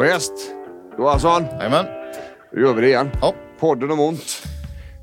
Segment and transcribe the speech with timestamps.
[0.00, 0.32] Visst.
[0.98, 1.86] Johansson, Jajamän.
[2.52, 3.10] då gör vi det igen.
[3.20, 3.34] Ja.
[3.58, 4.42] Podden om ont.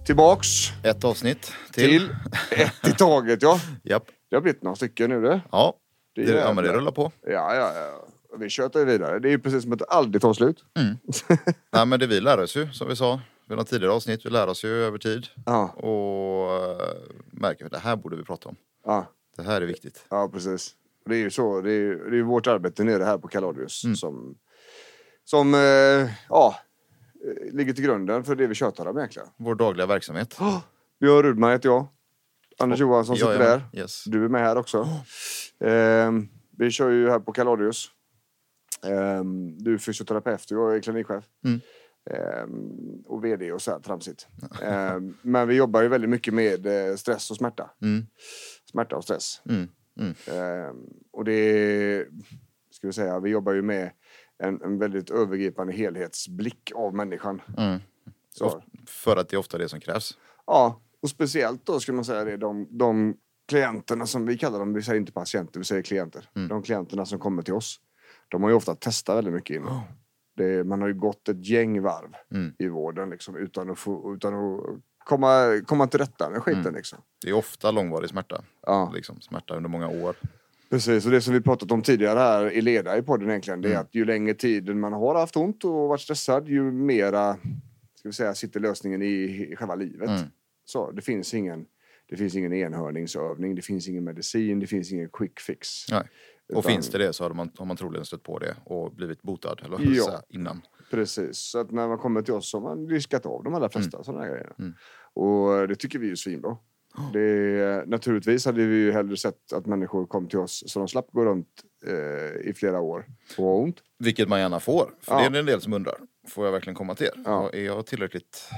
[0.06, 0.48] Tillbaks
[0.84, 1.86] Ett avsnitt till.
[1.90, 2.10] till
[2.52, 3.60] ett i taget, ja.
[3.84, 4.04] Japp.
[4.30, 5.42] Det har blivit några stycken nu det.
[5.52, 5.74] Ja.
[6.16, 7.12] Det Det, är ja, men det rullar på.
[7.22, 8.06] Ja, ja, ja.
[8.38, 9.20] Vi tjötar ju vidare.
[9.20, 10.64] Det är ju precis som att det aldrig tar slut.
[11.74, 14.26] Nej men det vi lär oss ju, som vi sa vid något tidigare avsnitt.
[14.26, 15.28] Vi lär oss ju över tid.
[15.46, 16.88] Ja, Och äh,
[17.32, 18.56] märker att det här borde vi prata om.
[18.86, 19.06] ja,
[19.38, 20.06] Det här är viktigt.
[20.10, 20.72] ja precis.
[21.06, 21.62] Det är ju så.
[21.62, 23.96] Det är ju det är ju vårt arbete nere här på Kaladius Mm.
[23.96, 24.36] som,
[25.24, 25.60] som eh,
[26.30, 26.56] ja,
[27.26, 29.28] eh, ligger till grunden för det vi tjötar om egentligen.
[29.38, 30.38] Vår dagliga verksamhet.
[31.00, 31.88] Björn Rudman heter jag.
[32.60, 33.62] Anders Johansson sitter där.
[33.74, 34.04] Yes.
[34.06, 34.88] Du är med här också.
[35.60, 37.90] Ehm, vi kör ju här på Kaladius.
[38.86, 41.24] Ehm, du är fysioterapeut och jag är klinikchef.
[41.46, 41.60] Mm.
[42.12, 44.28] Ehm, och VD och så här tramsigt.
[44.62, 47.70] Ehm, men vi jobbar ju väldigt mycket med eh, stress och smärta.
[47.82, 48.06] Mm.
[48.72, 49.42] Smärta och stress.
[49.50, 49.68] Mm.
[50.00, 50.14] Mm.
[50.28, 50.76] Ehm,
[51.12, 52.08] och det
[52.72, 53.92] ska vi säga, vi jobbar ju med
[54.44, 57.42] en, en väldigt övergripande helhetsblick av människan.
[57.58, 57.80] Mm.
[58.88, 60.18] För att det är ofta det som krävs.
[60.48, 63.18] Ja, och speciellt då skulle man säga det, de, de
[63.48, 66.30] klienterna som vi kallar dem, vi säger inte patienter, vi säger klienter.
[66.36, 66.48] Mm.
[66.48, 67.80] De klienterna som kommer till oss,
[68.28, 69.82] de har ju ofta testat väldigt mycket innan.
[70.38, 72.53] Det, man har ju gått ett gäng varv Mm.
[72.59, 74.62] i vården liksom, utan att, få, utan att
[75.06, 76.62] komma, komma till rätta med skiten.
[76.62, 76.76] Mm.
[76.76, 77.00] Liksom.
[77.22, 78.44] Det är ofta långvarig smärta.
[78.62, 80.16] Ja, Liksom, smärta under många år.
[80.73, 81.06] Precis.
[81.06, 83.72] Och det som vi pratat om tidigare här i Leda i podden egentligen, det är
[83.72, 83.81] Mm.
[83.81, 87.34] att ju längre tiden man har haft ont och varit stressad, ju mera
[87.95, 89.07] ska vi säga, sitter lösningen i,
[89.51, 90.09] i själva livet.
[90.09, 90.22] Mm.
[90.66, 91.66] Så det finns ingen
[92.09, 95.67] det finns ingen enhörningsövning, det finns ingen medicin, det finns ingen quick fix.
[95.91, 96.03] Nej.
[96.53, 98.91] Och Utan- finns det det så har man, har man troligen stött på det och
[98.95, 100.03] blivit botad eller Ja.
[100.03, 100.61] säga, innan.
[100.91, 103.69] Precis, så att när man kommer till oss så har man diskat av de allra
[103.69, 104.53] flesta sådana här grejer.
[104.59, 104.73] Mm.
[105.13, 106.57] Och det tycker vi är svinbra.
[107.14, 111.08] Det, naturligtvis hade vi ju hellre sett att människor kom till oss så de slapp
[111.12, 111.48] gå runt
[111.88, 113.06] eh, i flera år
[113.38, 113.78] och ha ont.
[114.00, 114.94] Vilket man gärna får.
[115.02, 115.30] För Ja.
[115.30, 115.96] det är en del som undrar.
[116.28, 117.14] Får jag verkligen komma till er?
[117.26, 117.50] Ja.
[117.53, 118.50] Är jag tillräckligt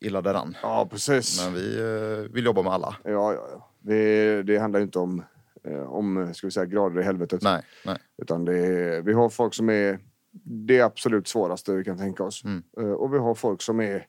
[0.00, 0.56] illa däran?
[0.62, 1.44] Ja, precis.
[1.44, 2.96] Men vi eh, vill jobba med alla.
[3.04, 3.70] Ja, ja, ja.
[3.80, 5.22] Det, det handlar ju inte om,
[5.64, 7.42] eh, om ska vi säga, grader i helvetet.
[7.42, 7.98] Nej, nej.
[8.22, 9.98] Utan det är, vi har folk som är
[10.44, 12.44] det absolut svåraste vi kan tänka oss.
[12.44, 12.62] Mm.
[12.80, 14.06] Eh, Och vi har folk som är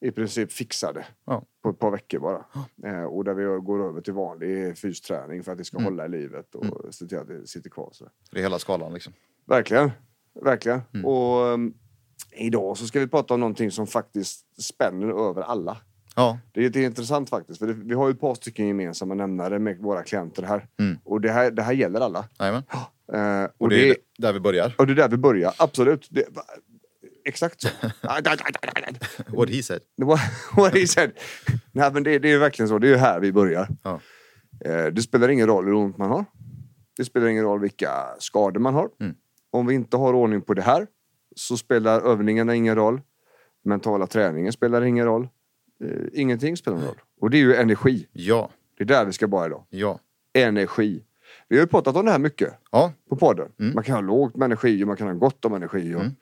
[0.00, 1.42] i princip fixade Ja.
[1.62, 2.44] på ett par veckor bara.
[2.84, 5.84] Eh, Och där vi går över till vanlig fysträning för att det ska Mm.
[5.92, 7.88] hålla i livet och se till att det sitter kvar.
[7.92, 8.08] Så.
[8.32, 9.12] Det är hela skalan liksom.
[9.46, 9.90] Verkligen.
[10.42, 10.80] Verkligen.
[10.94, 11.06] Mm.
[11.06, 11.74] Och um,
[12.36, 15.76] idag så ska vi prata om någonting som faktiskt spänner över alla.
[16.16, 17.58] Ja, Det är lite intressant faktiskt.
[17.58, 20.66] För det, vi har ju ett par stycken gemensamma nämnare med våra klienter här.
[20.80, 20.98] Mm.
[21.04, 22.28] Och det här, det här gäller alla.
[22.38, 22.62] jajamän.
[23.12, 24.74] Eh, och, Och det det, är där vi börjar.
[24.78, 25.54] och det är där vi börjar.
[25.58, 26.06] Absolut.
[26.10, 26.24] Det,
[27.28, 27.68] exakt så.
[29.36, 29.80] What he said.
[29.96, 30.20] What
[30.56, 31.10] what he said.
[31.72, 32.78] Nej, men det, det är verkligen så.
[32.78, 33.68] Det är ju här vi börjar.
[33.82, 34.00] Ja.
[34.64, 36.24] Eh, det spelar ingen roll hur ont man har.
[36.96, 38.88] Det spelar ingen roll vilka skador man har.
[39.00, 39.14] Mm.
[39.50, 40.86] Om vi inte har ordning på det här
[41.36, 43.00] så spelar övningarna ingen roll.
[43.64, 45.28] Mentala träningen spelar ingen roll.
[45.84, 46.98] Eh, ingenting spelar någon roll.
[47.20, 48.06] Och det är ju energi.
[48.12, 49.64] Ja, Det är där vi ska vara idag.
[49.70, 50.00] ja.
[50.34, 51.04] Energi.
[51.48, 53.52] Vi har ju pratat om det här mycket Ja, på podden.
[53.60, 53.74] Mm.
[53.74, 55.94] Man kan ha lågt med energi och man kan ha gott om energi.
[55.94, 56.12] Och Mm.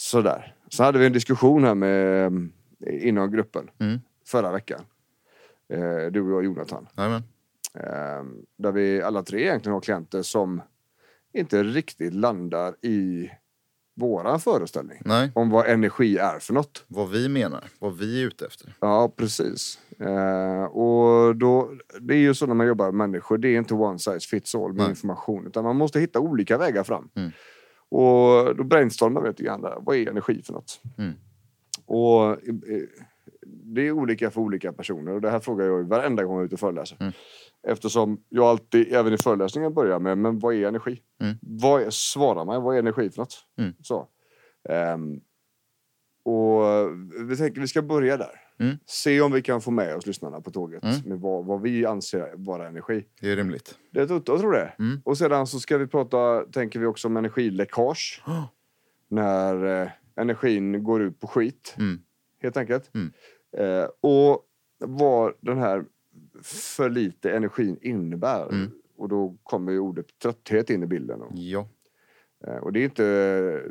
[0.00, 0.54] Sådär.
[0.68, 2.24] Så hade vi en diskussion här med,
[2.86, 3.98] eh, inom gruppen Mm.
[4.26, 4.80] förra veckan.
[5.72, 6.88] Eh, du och jag Jonathan.
[6.96, 7.22] jajamän.
[7.74, 8.24] Eh,
[8.58, 10.62] där vi alla tre egentligen har klienter som
[11.32, 13.30] inte riktigt landar i
[13.96, 15.02] våran föreställning.
[15.04, 16.84] Nej, Om vad energi är för något.
[16.88, 17.64] vad vi menar.
[17.78, 18.74] Vad vi är ute efter.
[18.80, 19.78] Ja, precis.
[20.00, 23.74] Eh, och då, det är ju så när man jobbar med människor, det är inte
[23.74, 24.88] one size fits all med Nej.
[24.90, 25.46] information.
[25.46, 27.10] Utan man måste hitta olika vägar fram.
[27.14, 27.30] Mm.
[27.90, 29.78] Och då brainstormar vi lite grann där.
[29.80, 30.80] Vad är energi för något?
[30.98, 31.12] Mm.
[31.86, 32.36] Och eh,
[33.46, 36.42] det är olika för olika personer och det här frågar jag ju varenda gång jag
[36.42, 36.96] är ute och föreläser.
[37.00, 37.12] Mm.
[37.68, 41.02] Eftersom jag alltid, även i föreläsningen, börjar med men vad är energi?
[41.20, 41.34] Mm.
[41.40, 43.46] Vad är, svara mig, vad är energi för något?
[43.58, 43.72] Mm.
[43.82, 44.08] Så.
[44.68, 45.20] Ehm,
[46.22, 46.62] och
[47.28, 48.47] vi tänker vi ska börja där.
[48.60, 48.76] Mm.
[48.86, 50.96] Se om vi kan få med oss lyssnarna på tåget Mm.
[51.04, 53.04] med vad, vad vi anser vara energi.
[53.20, 53.78] Det är rimligt.
[53.90, 54.72] Det jag tror det.
[54.78, 55.00] Mm.
[55.04, 58.22] Och sedan så ska vi prata, tänker vi också om energiläckage.
[58.26, 58.44] Oh.
[59.08, 62.00] När eh, energin går ut på skit, Mm.
[62.42, 62.90] helt enkelt.
[62.94, 63.12] Mm.
[63.56, 64.44] Eh, och
[64.78, 65.84] vad den här
[66.42, 68.68] för lite energin innebär.
[68.96, 71.22] Och då kommer ju ordet trötthet in i bilden.
[71.22, 71.68] Och, Ja.
[72.46, 73.02] eh, och det, är inte,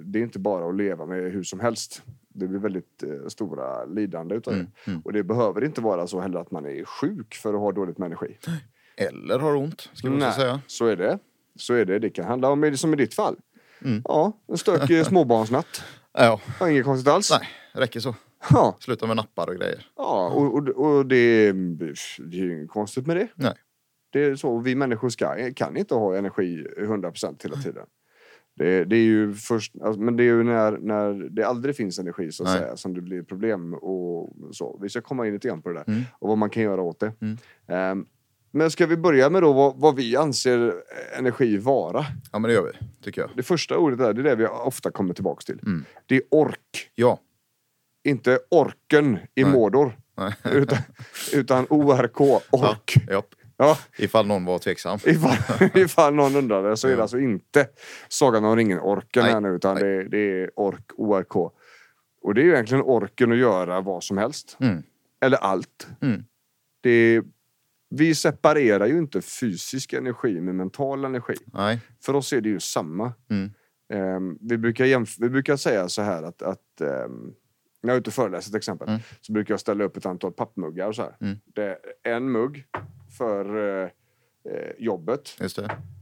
[0.04, 2.04] det är inte bara att leva med hur som helst.
[2.40, 4.66] Det blir väldigt eh, stora lidande utav Mm.
[4.86, 4.92] det.
[4.92, 5.02] Mm.
[5.06, 7.98] Och det behöver inte vara så heller att man är sjuk för att ha dåligt
[7.98, 8.38] med energi.
[8.98, 10.62] Eller har ont, ska Nej, också säga.
[10.68, 11.20] så är det.
[11.56, 12.00] Så är det.
[12.00, 13.36] Det kan handla om, som i ditt fall.
[13.82, 14.02] Mm.
[14.06, 15.84] Ja, en stökig småbarnsnatt.
[16.14, 17.32] Ja, Ja, inget konstigt alls.
[17.32, 18.16] nej, räcker så.
[18.52, 19.86] Ja, Sluta med nappar och grejer.
[19.96, 21.54] ja och, och, och det, är-
[22.30, 23.28] det är ju inget konstigt med det.
[23.36, 23.54] Nej.
[24.10, 27.86] Det är så, vi människor ska, kan inte ha energi 100% hela tiden.
[28.58, 32.00] Det, det är ju först, alltså, men det är ju när, när det aldrig finns
[32.00, 32.60] energi så att Nej.
[32.60, 33.74] säga, som det blir problem.
[33.74, 34.80] Och så.
[34.82, 36.02] Vi ska komma in lite grann på det där Mm.
[36.20, 37.12] och vad man kan göra åt det.
[37.22, 37.38] Mm.
[37.68, 38.06] Ehm,
[38.52, 40.74] men ska vi börja med då vad, vad vi anser
[41.18, 42.06] energi vara?
[42.32, 43.30] Ja, men det gör vi, tycker jag.
[43.36, 45.60] Det första ordet där, det är det vi ofta kommer tillbaks till.
[45.66, 45.86] Mm.
[46.06, 46.92] Det är ork.
[46.96, 47.20] Ja.
[48.04, 49.52] Inte orken i Nej.
[49.52, 49.98] Mordor.
[50.18, 50.34] Nej.
[50.54, 50.78] Utan,
[51.34, 52.96] utan ORK, ork.
[53.10, 53.24] Ja.
[53.58, 55.00] Ja, Ifall någon var tveksam.
[55.06, 57.02] ifall, ifall någon undrade så är det Ja.
[57.02, 57.68] alltså inte
[58.08, 61.36] Sagan om ringen-orken här nu utan det, det är ork, ORK.
[62.22, 64.58] Och det är ju egentligen orken att göra vad som helst.
[64.60, 64.84] Mm.
[65.22, 65.88] Eller allt.
[66.02, 66.24] Mm.
[66.82, 67.22] Det,
[67.90, 71.36] vi separerar ju inte fysisk energi med mental energi.
[71.46, 71.80] Nej.
[72.06, 73.14] För oss är det ju samma.
[73.30, 73.52] Mm.
[73.94, 77.34] Ehm, vi, brukar jämf- vi brukar säga så här att, att ehm,
[77.84, 79.00] när jag är ute och föreläser till exempel Mm.
[79.22, 80.92] så brukar jag ställa upp ett antal pappmuggar.
[80.92, 81.16] Så här.
[81.22, 81.38] Mm.
[81.56, 82.66] Det är en mugg
[83.18, 83.90] för eh,
[84.54, 85.36] eh, jobbet,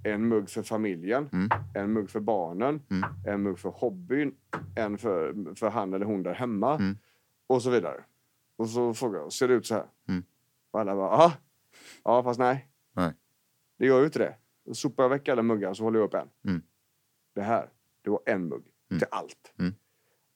[0.03, 1.49] en mugg för familjen, Mm.
[1.75, 3.09] en mugg för barnen, Mm.
[3.27, 4.35] en mugg för hobbyn,
[4.75, 6.97] en för, för han eller hon där hemma Mm.
[7.47, 8.03] och så vidare.
[8.57, 9.85] Och så frågar jag, ser det ut så här?
[10.07, 10.23] Mm.
[10.71, 11.33] Och alla bara, ja,
[12.03, 12.67] ja fast nej.
[12.93, 13.13] Nej.
[13.77, 14.35] Det gör ju inte det.
[14.65, 16.29] Då sopar jag väck alla muggar så håller jag upp en.
[16.47, 16.61] Mm.
[17.35, 17.69] Det här,
[18.01, 18.99] det var en mugg Mm.
[18.99, 19.53] till allt.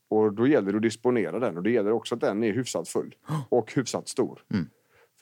[0.08, 2.88] Och då gäller det att disponera den och det gäller också att den är hyfsat
[2.88, 3.16] full
[3.50, 4.44] och hyfsat stor.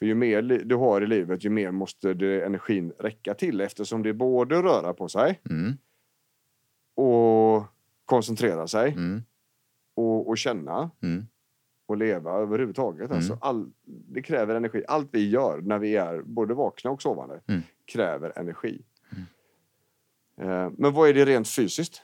[0.00, 4.02] För ju mer du har i livet ju mer måste det energin räcka till eftersom
[4.02, 5.72] det är både röra på sig Mm.
[6.94, 7.64] och
[8.04, 9.22] koncentrera sig Mm.
[9.94, 11.26] och, och känna Mm.
[11.86, 13.04] och leva överhuvudtaget.
[13.10, 13.16] Mm.
[13.16, 14.84] Alltså all, det kräver energi.
[14.88, 17.60] Allt vi gör när vi är både vakna och sovande Mm.
[17.84, 18.82] kräver energi.
[20.40, 22.02] Eh, Men vad är det rent fysiskt?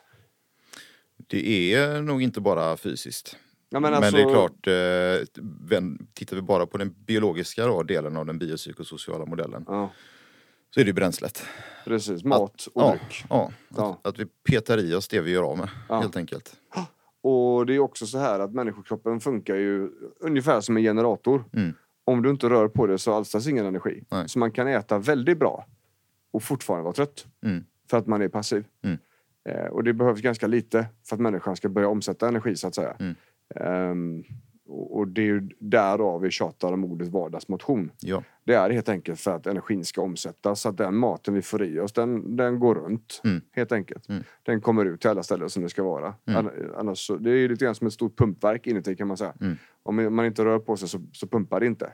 [1.16, 3.38] Det är nog inte bara fysiskt.
[3.74, 8.16] Ja, Men, alltså- det är klart, eh, tittar vi bara på den biologiska då, delen
[8.16, 9.90] av den biopsykosociala modellen Ja,
[10.74, 11.42] så är det ju bränslet.
[11.84, 12.24] precis.
[12.24, 13.24] Mat och ja, dryck.
[13.30, 14.00] Ja, Ja.
[14.02, 16.56] att, att vi petar i oss det vi gör av med, helt enkelt.
[17.22, 19.90] Och det är också så här att människokroppen funkar ju
[20.20, 21.44] ungefär som en generator.
[21.52, 21.74] Mm.
[22.04, 24.04] Om du inte rör på det så alstras ingen energi.
[24.10, 24.28] Nej.
[24.28, 25.66] Så man kan äta väldigt bra
[26.32, 27.26] och fortfarande vara trött.
[27.44, 27.64] Mm.
[27.90, 28.64] För att man är passiv.
[28.84, 28.98] Mm.
[29.48, 32.74] Eh, och det behövs ganska lite för att människan ska börja omsätta energi så att
[32.74, 32.96] säga.
[33.54, 34.24] Ehm,
[34.66, 37.90] och det är ju därav vi tjatar om ordet vardagsmotion.
[38.00, 38.22] Ja.
[38.44, 40.60] Det är helt enkelt för att energin ska omsättas.
[40.60, 43.20] Så att den maten vi får i oss, den, den går runt.
[43.24, 43.40] Mm.
[43.52, 44.08] Helt enkelt.
[44.08, 44.22] Mm.
[44.42, 46.14] Den kommer ut till alla ställen som det ska vara.
[46.26, 46.46] Mm.
[46.46, 49.34] Ann- Annars, så, det är lite grann som ett stort pumpverk inuti kan man säga.
[49.40, 49.56] Mm.
[49.82, 51.92] Om man inte rör på sig så, så pumpar det inte.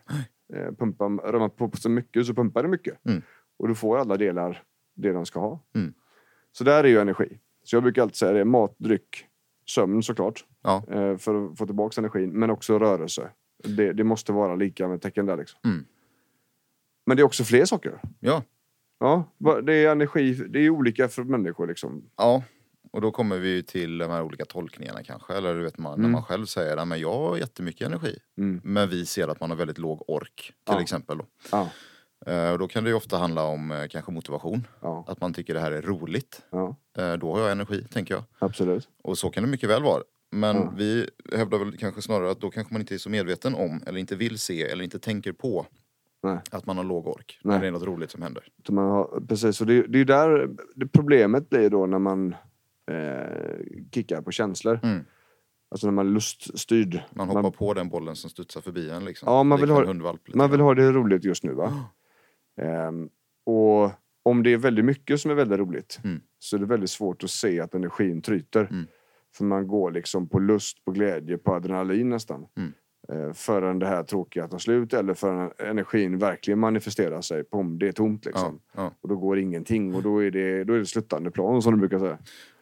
[0.55, 3.07] Eh, pumpar, rör man på sig mycket så pumpar det mycket.
[3.07, 3.23] Mm.
[3.59, 4.63] Och du får alla delar
[4.97, 5.61] det de ska ha.
[5.75, 5.93] Mm.
[6.53, 7.39] Så där är ju energi.
[7.65, 8.45] Så jag brukar alltid säga det.
[8.45, 9.27] Mat, dryck,
[9.71, 10.45] sömn såklart.
[10.63, 10.85] Ja.
[10.91, 12.31] Eh, för att få tillbaka energin.
[12.31, 13.31] Men också rörelse.
[13.65, 15.61] Det, det måste vara lika med tecken där liksom.
[15.65, 15.85] Mm.
[17.07, 18.01] Men det är också fler saker.
[18.21, 18.43] ja,
[19.03, 19.25] Ja,
[19.63, 20.33] det är energi.
[20.35, 22.05] Det är olika för människor liksom.
[22.17, 22.43] ja.
[22.93, 25.35] Och då kommer vi till de här olika tolkningarna kanske.
[25.35, 26.13] Eller du vet man, när Mm.
[26.13, 28.19] man själv säger att jag har jättemycket energi.
[28.39, 28.61] Mm.
[28.65, 30.83] Men vi ser att man har väldigt låg ork till Ja.
[30.83, 31.19] exempel.
[31.53, 31.71] Ja,
[32.53, 34.67] och då kan det ju ofta handla om eh, kanske motivation.
[34.81, 36.43] ja, Att man tycker det här är roligt.
[36.51, 36.77] ja.
[36.99, 38.25] Eh, då har jag energi, tänker jag.
[38.39, 38.89] Absolut.
[39.03, 40.03] Och så kan det mycket väl vara.
[40.33, 40.73] Men Ja.
[40.77, 43.99] vi hävdar väl kanske snarare att då kanske man inte är så medveten om eller
[44.01, 45.67] inte vill se eller inte tänker på
[46.23, 46.39] Nej.
[46.51, 47.39] att man har låg ork.
[47.45, 47.55] Nej.
[47.55, 48.45] När det är något roligt som händer.
[48.69, 52.35] Man har, precis, och det, det är ju där det problemet blir då när man
[52.91, 53.59] eh,
[53.95, 54.81] kickar på känslor.
[54.83, 55.05] Mm.
[55.71, 57.01] Alltså när man är luststyrd.
[57.11, 59.33] Man hoppar på den bollen som studsar förbi en liksom.
[59.33, 59.95] Ja, man vill ha-
[60.35, 61.85] Man vill ha det roligt just nu va?
[62.61, 63.09] Ehm,
[63.47, 63.91] och
[64.23, 66.21] om det är väldigt mycket som är väldigt roligt Mm.
[66.39, 68.65] så är det väldigt svårt att se att energin tryter.
[68.71, 68.87] Mm.
[69.37, 72.47] För man går liksom på lust, på glädje, på adrenalin nästan.
[72.57, 72.73] Mm.
[73.09, 77.45] Eh, förrän det här tråkiga tar slut eller förrän energin verkligen manifesterar sig.
[77.45, 78.61] Pom, det är tomt liksom.
[78.75, 78.93] Ja, ja.
[79.01, 81.79] Och då går ingenting och då är det, då är det sluttande plan som du
[81.79, 82.19] brukar säga.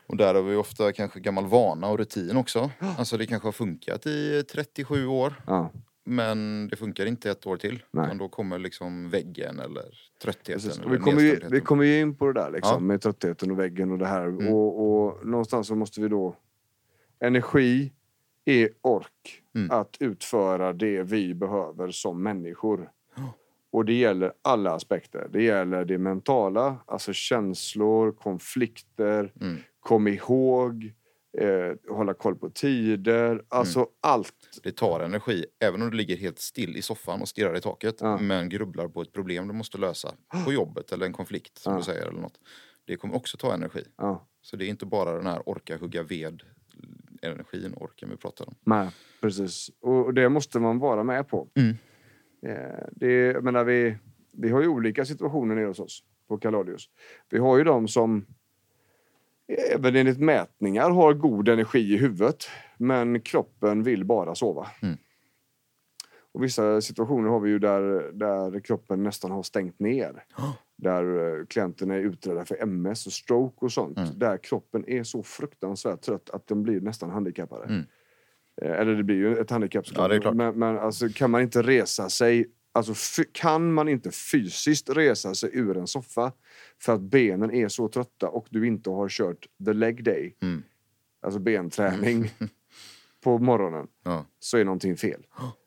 [0.07, 2.71] Och där har vi ofta kanske gammal vana och rutin också.
[2.99, 5.35] Alltså det kanske har funkat i 37 år.
[5.47, 5.71] Ja,
[6.09, 7.83] Men det funkar inte ett år till.
[7.91, 8.17] Nej.
[8.19, 9.85] Då kommer liksom väggen eller
[10.23, 10.55] tröttheten.
[10.55, 10.79] precis.
[10.79, 12.81] Eller vi, kommer ju, vi kommer ju in på det där liksom, Ja.
[12.81, 14.25] med tröttheten och väggen och det här.
[14.27, 14.49] Mm.
[14.55, 16.37] Och, och någonstans så måste vi då...
[17.21, 17.93] Energi
[18.45, 19.71] är ork Mm.
[19.71, 22.91] att utföra det vi behöver som människor.
[23.71, 25.29] Och det gäller alla aspekter.
[25.33, 29.57] Det gäller det mentala, alltså känslor, konflikter, Mm.
[29.81, 30.93] kom ihåg,
[31.39, 33.91] eh, hålla koll på tider, alltså Mm.
[34.01, 34.35] allt.
[34.63, 37.97] Det tar energi, även om du ligger helt still i soffan och stirrar i taket.
[38.01, 38.19] Ja.
[38.19, 40.15] Men grubblar på ett problem du måste lösa.
[40.45, 41.79] På jobbet eller en konflikt som Ja.
[41.79, 42.07] du säger.
[42.09, 42.41] eller något.
[42.85, 43.85] Det kommer också ta energi.
[43.97, 46.43] Ja, Så det är inte bara den här orka hugga ved
[47.23, 48.55] energin, orken vi pratar om.
[48.65, 49.71] nej, precis.
[49.81, 51.49] Och, det måste man vara med på.
[51.55, 51.77] Mm.
[52.43, 53.97] Eh, det, menar, vi,
[54.33, 56.91] vi har ju olika situationer nere hos oss på Kaladius.
[57.31, 58.27] Vi har ju de som
[59.49, 64.67] även enligt mätningar har god energi i huvudet men kroppen vill bara sova.
[64.83, 64.97] Mm.
[66.33, 70.25] Och vissa situationer har vi ju där, där kroppen nästan har stängt ner.
[70.77, 73.99] Där eh, klienterna är utredda för MS och stroke och sånt.
[73.99, 74.19] Mm.
[74.19, 77.65] Där kroppen är så fruktansvärt trött att de blir nästan handikappade.
[77.65, 77.85] Mm.
[78.63, 80.25] Eh, Eller det blir ju ett handikapp såklart.
[80.25, 80.33] Ja.
[80.33, 85.51] Men, men alltså, kan man inte resa sig Alltså, kan man inte fysiskt resa sig
[85.53, 86.33] ur en soffa
[86.81, 90.63] för att benen är så trötta och du inte har kört the leg day, Mm.
[91.21, 92.31] alltså benträning,
[93.25, 94.27] på morgonen, Ja.
[94.39, 95.27] så är någonting fel.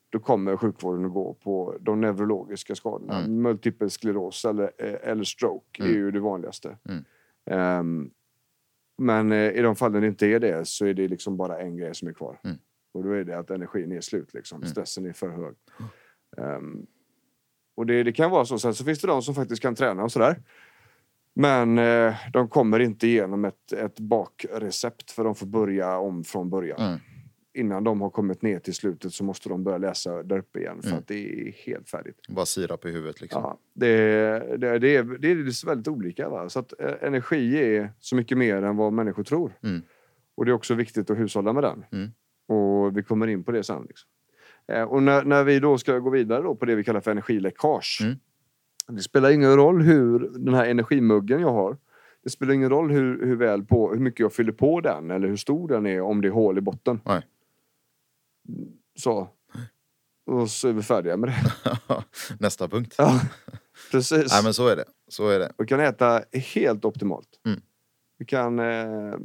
[0.10, 3.20] Då kommer sjukvården att gå på de neurologiska skadorna.
[3.24, 3.41] Mm.
[3.41, 5.98] Multipel skleros eller, eh, eller stroke är Mm.
[5.98, 6.77] ju det vanligaste.
[6.89, 7.03] Mm.
[7.46, 8.12] Ehm,
[8.98, 11.77] men eh, i de fallen det inte är det så är det liksom bara en
[11.77, 12.39] grej som är kvar.
[12.43, 12.58] Mm.
[12.93, 14.34] Och då är det att energin är slut.
[14.34, 14.58] Liksom.
[14.58, 14.70] Mm.
[14.70, 15.55] Stressen är för hög.
[16.38, 16.86] Ehm,
[17.76, 18.60] och det, det kan vara så.
[18.60, 20.36] Sen så finns det de som faktiskt kan träna och sådär.
[21.34, 26.50] Men eh, de kommer inte igenom ett, ett bakrecept för de får börja om från
[26.50, 26.80] början.
[26.82, 27.00] Mm.
[27.54, 30.82] Innan de har kommit ner till slutet så måste de börja läsa där uppe igen
[30.82, 31.00] för Mm.
[31.00, 31.16] att det
[31.48, 32.28] är helt färdigt.
[32.30, 33.42] Bara sirap i huvudet liksom.
[33.44, 33.88] Ja, det,
[34.58, 36.30] det, det, är, det är väldigt olika.
[36.30, 36.50] Va?
[36.50, 39.58] Så att eh, energi är så mycket mer än vad människor tror.
[39.64, 39.82] Mm.
[40.36, 41.86] Och det är också viktigt att hushålla med den.
[41.92, 42.10] Mm.
[42.48, 43.86] Och vi kommer in på det sen.
[43.88, 44.10] Liksom.
[44.68, 47.12] Eh, och när, när vi då ska gå vidare då på det vi kallar för
[47.12, 48.00] energiläckage.
[48.03, 48.18] Mm.
[48.88, 51.77] Det spelar ingen roll hur den här energimuggen jag har.
[52.24, 55.27] Det spelar ingen roll hur, hur, väl på, hur mycket jag fyller på den eller
[55.27, 57.00] hur stor den är om det är hål i botten.
[57.06, 57.22] Nej.
[58.96, 59.30] Så.
[60.25, 61.36] Och så är vi färdiga med det.
[62.39, 62.96] Nästa punkt.
[62.98, 63.22] Ja,
[63.91, 64.34] precis.
[64.34, 64.86] Nej men så är det.
[65.08, 65.53] Så är det.
[65.58, 67.30] Vi kan äta helt optimalt.
[67.46, 67.62] Mm.
[68.18, 69.15] Vi kan eh,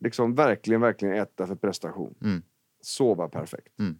[0.00, 2.14] liksom verkligen, verkligen äta för prestation.
[2.22, 2.42] Mm.
[2.80, 3.78] Sova perfekt.
[3.78, 3.98] Mm.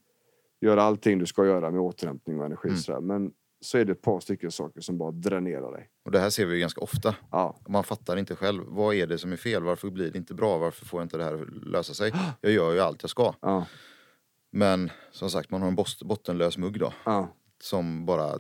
[0.61, 2.69] Göra allting du ska göra med återhämtning och energi.
[2.69, 2.79] Mm.
[2.81, 3.01] sådär.
[3.01, 5.89] Men så är det ett par stycken saker som bara dränerar dig.
[6.05, 7.15] Och det här ser vi ju ganska ofta.
[7.31, 8.63] Ja, Man fattar inte själv.
[8.67, 9.63] Vad är det som är fel?
[9.63, 10.59] Varför blir det inte bra?
[10.59, 12.13] Varför får jag inte det här att lösa sig?
[12.41, 13.35] Jag gör ju allt jag ska.
[13.41, 13.67] ja,
[14.51, 16.93] Men som sagt, man har en bottenlös mugg då.
[17.05, 17.29] ja.
[17.61, 18.33] Som bara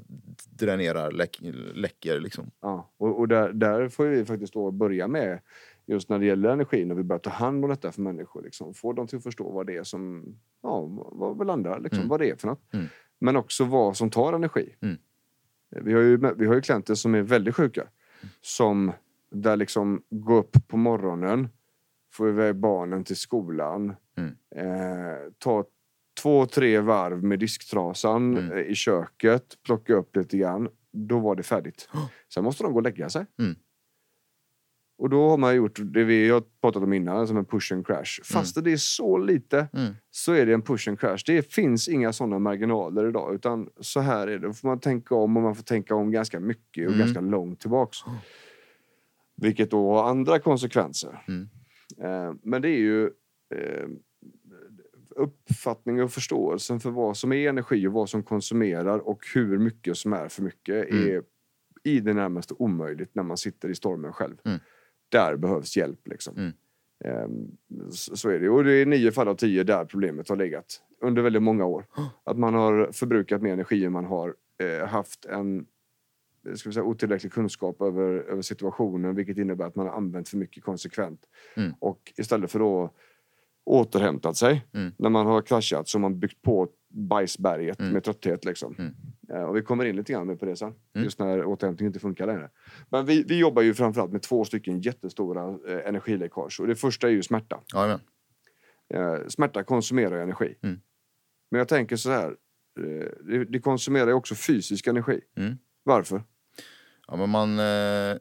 [0.50, 1.38] dränerar, läck,
[1.74, 2.50] läcker liksom.
[2.60, 2.90] ja.
[2.96, 5.40] Och, och där, där får vi faktiskt då börja med
[5.86, 8.42] just när det gäller energi, när vi börjar ta hand om detta för människor.
[8.42, 8.74] Liksom.
[8.74, 10.24] Få dem till att förstå vad det är som,
[10.62, 10.80] ja,
[11.12, 12.08] vad vi landar, liksom, Mm.
[12.08, 12.74] vad det är för något.
[12.74, 12.86] Mm.
[13.18, 14.74] Men också vad som tar energi.
[14.82, 14.96] Mm.
[15.70, 17.88] Vi har, ju, vi har ju klienter som är väldigt sjuka.
[18.40, 18.92] Som
[19.30, 21.48] där liksom gå upp på morgonen,
[22.12, 24.34] få iväg barnen till skolan, Mm.
[24.56, 25.64] eh, ta
[26.22, 28.52] två, tre varv med disktrasan Mm.
[28.52, 30.68] eh, i köket, plocka upp lite grann.
[30.92, 31.88] Då var det färdigt.
[32.34, 33.26] Sen måste de gå och lägga sig.
[33.38, 33.56] Mm.
[34.98, 37.86] Och då har man gjort det vi har pratat om innan, som en push and
[37.86, 38.22] crash.
[38.24, 39.94] Fast det är så lite Mm.
[40.10, 41.18] så är det en push and crash.
[41.26, 43.34] Det finns inga sådana marginaler idag.
[43.34, 44.46] Utan så här är det.
[44.46, 46.98] Då får man tänka om och man får tänka om ganska mycket och Mm.
[47.06, 47.98] ganska långt tillbaks.
[49.36, 51.24] Vilket då har andra konsekvenser.
[51.28, 51.48] Mm.
[52.00, 53.04] Eh, men det är ju
[53.54, 53.88] eh,
[55.10, 59.96] uppfattningen och förståelsen för vad som är energi och vad som konsumerar och hur mycket
[59.96, 61.08] som är för mycket Mm.
[61.08, 61.22] är
[61.84, 64.36] i det närmaste omöjligt när man sitter i stormen själv.
[65.14, 65.26] Mm.
[65.30, 66.08] Där behövs hjälp.
[66.08, 66.36] Liksom.
[66.36, 66.52] Mm.
[67.04, 67.56] Ehm,
[67.92, 68.48] Så är det.
[68.48, 71.86] Och det är nio fall av tio där problemet har legat under väldigt många år.
[72.24, 75.66] Att man har förbrukat mer energi än man har eh, haft en
[76.48, 80.28] eh, ska vi säga, otillräcklig kunskap över, över situationen vilket innebär att man har använt
[80.28, 81.20] för mycket konsekvent.
[81.56, 81.72] Mm.
[81.78, 82.92] Och istället för att
[83.64, 84.92] återhämtat sig Mm.
[84.98, 87.92] när man har kraschat så har man byggt på bajsberget Mm.
[87.92, 88.44] med trötthet.
[88.44, 88.74] Liksom.
[89.36, 90.74] Eh, och vi kommer in lite grann med på det sen.
[90.94, 91.04] Mm.
[91.04, 92.50] Just när återhämtning inte funkar längre.
[92.88, 96.60] Men vi, vi jobbar ju framförallt med två stycken jättestora eh, energiläckage.
[96.60, 97.60] Och det första är ju smärta.
[98.94, 100.54] Eh, smärta konsumerar energi.
[100.62, 100.80] Mm.
[101.50, 102.36] Men jag tänker så här.
[102.80, 105.20] Eh, det, det konsumerar ju också fysisk energi.
[105.36, 105.58] Mm.
[105.82, 106.22] Varför?
[107.08, 108.16] Ja, men man, eh,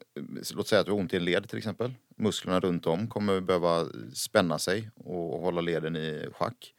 [0.55, 1.93] låt säga att du har ont i en led till exempel.
[2.17, 6.73] Musklerna runt om kommer behöva spänna sig och hålla leden i schack.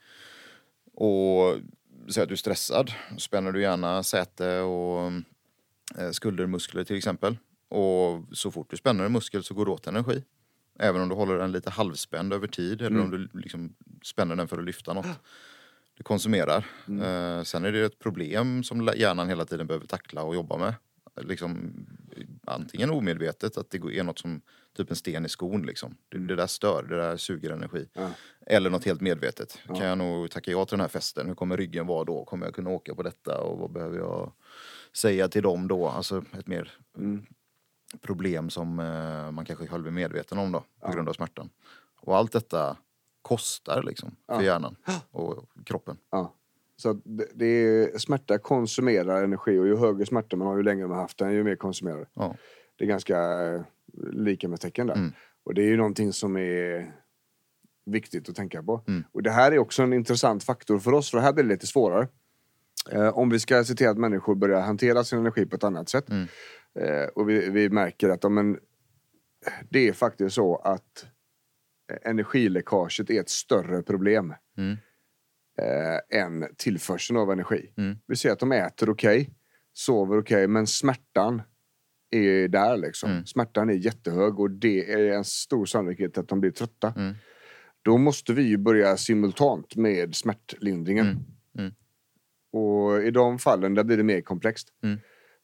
[0.92, 1.56] Och
[2.12, 2.92] säg att du är stressad.
[3.18, 5.12] Spänner du gärna säte och
[5.98, 7.36] eh, skuldermuskler till exempel.
[7.68, 10.24] Och så fort du spänner en muskel så går det åt energi.
[10.78, 14.48] Även om du håller den lite halvspänd över tid eller om du liksom spänner den
[14.48, 15.06] för att lyfta något.
[15.96, 16.66] Det konsumerar.
[16.88, 20.74] Eh, sen är det ett problem som hjärnan hela tiden behöver tackla och jobba med.
[21.20, 21.72] Liksom,
[22.44, 24.40] antingen omedvetet, att det är något som
[24.76, 25.96] typ en sten i skon liksom.
[26.08, 27.88] Det, det där stör, det där suger energi.
[27.92, 28.10] Ja.
[28.46, 29.58] Eller något helt medvetet.
[29.66, 31.26] Kan jag nog tacka ja till den här festen?
[31.26, 32.24] Hur kommer ryggen vara då?
[32.24, 33.40] Kommer jag kunna åka på detta?
[33.40, 34.32] Och vad behöver jag
[34.92, 35.88] säga till dem då?
[35.88, 37.26] Alltså ett mer Mm.
[38.00, 41.50] problem som eh, man kanske själv är medveten om då, på grund av smärtan.
[42.00, 42.76] Och allt detta
[43.22, 44.42] kostar liksom för Ja.
[44.42, 44.76] hjärnan
[45.10, 45.96] och kroppen.
[46.76, 50.62] Så att det, det är, smärta konsumerar energi och ju högre smärta man har ju
[50.62, 52.06] längre man haft den ju mer konsumerar det.
[52.14, 52.36] Ja.
[52.76, 53.62] Det är ganska eh,
[54.12, 54.94] lika med tecken där.
[54.94, 55.12] Mm.
[55.44, 56.92] Och det är ju någonting som är
[57.86, 58.84] viktigt att tänka på.
[58.88, 59.04] Mm.
[59.12, 61.66] Och det här är också en intressant faktor för oss, för det här blir lite
[61.66, 62.08] svårare.
[62.90, 65.88] Eh, om vi ska se till att människor börjar hantera sin energi på ett annat
[65.88, 66.10] sätt.
[66.10, 66.28] Mm.
[66.80, 68.58] Eh, och vi, vi märker att ja, men,
[69.70, 71.06] det är faktiskt så att
[71.92, 74.76] eh, energiläckaget är ett större problem Mm.
[75.58, 77.72] Eh, än tillförseln av energi.
[77.76, 77.98] Mm.
[78.06, 79.30] Vi ser att de äter okej,
[79.72, 81.42] sover okej, men smärtan
[82.10, 83.10] är där liksom.
[83.10, 83.26] Mm.
[83.26, 86.94] Smärtan är jättehög och det är en stor sannolikhet att de blir trötta.
[86.96, 87.14] Mm.
[87.82, 91.06] Då måste vi ju börja simultant med smärtlindringen.
[91.06, 91.24] Mm.
[91.58, 91.72] Mm.
[92.52, 94.68] Och i de fallen där blir det mer komplext.
[94.82, 94.98] Mm.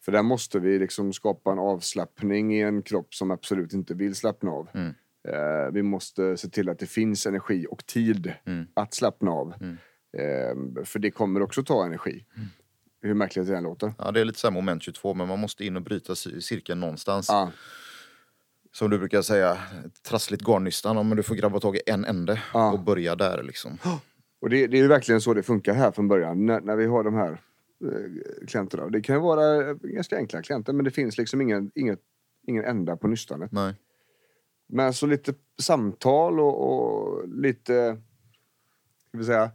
[0.05, 4.15] För där måste vi liksom skapa en avslappning i en kropp som absolut inte vill
[4.15, 4.69] slappna av.
[4.75, 4.95] Mm.
[5.29, 8.67] Eh, vi måste se till att det finns energi och tid Mm.
[8.75, 9.55] att slappna av.
[9.61, 9.77] Mm.
[10.19, 12.25] Eh, för det kommer också ta energi.
[13.01, 13.95] Hur märkligt det än låter.
[13.99, 16.41] Ja, det är lite så här moment 22 men man måste in och bryta ci-
[16.41, 17.27] cirkeln någonstans.
[17.29, 17.51] Ja,
[18.73, 19.59] Som du brukar säga,
[20.09, 20.97] trassligt garnnystan.
[20.97, 22.73] Ja, men du får grabba tag i en ände Ja.
[22.73, 23.79] och börja där liksom.
[24.41, 26.47] och det, det är ju verkligen så det funkar här från början.
[26.47, 27.31] När, när vi har de här
[27.85, 28.89] eh, klienterna.
[28.89, 32.01] Det kan vara eh, ganska enkla klienter men det finns liksom ingen, inget,
[32.47, 33.53] ingen ända på nystanet.
[33.53, 33.75] Nej.
[34.69, 37.97] Men så lite samtal och, och lite
[39.09, 39.51] ska vi säga,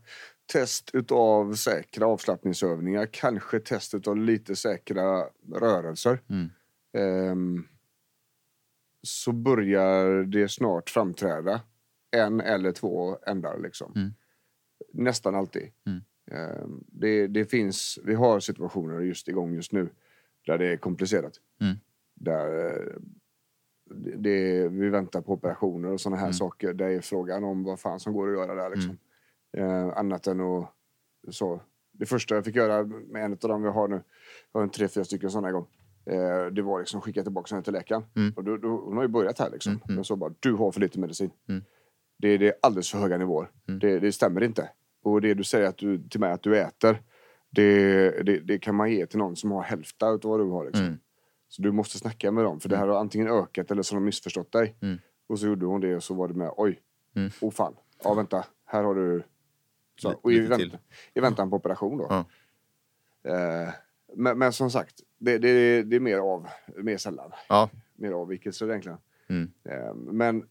[0.47, 3.05] test utav säkra avslappningsövningar.
[3.11, 6.19] Kanske test utav lite säkra rörelser.
[6.29, 6.49] Mm.
[6.97, 7.67] Ehm,
[9.03, 11.61] så börjar det snart framträda
[12.11, 13.59] en eller två ändar.
[13.59, 13.93] Liksom.
[13.95, 14.13] Mm.
[14.93, 15.71] Nästan alltid.
[15.85, 16.01] Mm.
[16.31, 19.89] Ehm, det, det finns, vi har situationer just igång just nu
[20.45, 21.33] där det är komplicerat.
[21.61, 21.75] Mm.
[22.15, 22.93] Där eh,
[23.89, 26.33] det, det, vi väntar på operationer och sådana här Mm.
[26.33, 26.73] saker.
[26.73, 28.75] Det är frågan om vad fan som går att göra där.
[28.75, 28.97] Liksom.
[29.57, 30.73] Eh, annat än att...
[31.29, 34.01] Så, det första jag fick göra med en av dem vi har nu,
[34.51, 35.67] jag har en tre, fyra stycken sådana igång.
[36.05, 38.03] Eh, det var liksom skicka tillbaka henne till läkaren.
[38.15, 38.33] Mm.
[38.35, 39.71] Och då, då, hon har ju börjat här liksom.
[39.71, 39.97] Mm, mm.
[39.97, 41.31] Jag sa bara, du har för lite medicin.
[41.49, 41.63] Mm.
[42.17, 43.51] Det, det är alldeles för höga nivåer.
[43.67, 43.79] Mm.
[43.79, 44.69] Det, det stämmer inte.
[45.03, 47.01] Och det du säger att du, till mig att du äter,
[47.49, 50.65] det, det, det kan man ge till någon som har hälften av vad du har.
[50.65, 50.85] Liksom.
[50.85, 50.99] Mm.
[51.49, 53.99] Så du måste snacka med dem, för det här har antingen ökat eller så har
[53.99, 54.75] de missförstått dig.
[54.81, 54.97] Mm.
[55.27, 56.81] Och så gjorde hon det och så var det med, oj,
[57.15, 57.31] Mm.
[57.41, 59.23] oh fan, ja vänta, här har du...
[59.97, 60.73] Så, och i, vänt.
[61.13, 62.25] I väntan på operation då.
[63.31, 63.69] Eh,
[64.15, 67.31] men, men som sagt, det, det, det är mer av, mer sällan.
[67.49, 67.69] Ja.
[67.95, 68.97] Mer avvikelser egentligen.
[69.29, 69.51] Mm.
[69.63, 70.47] Eh, men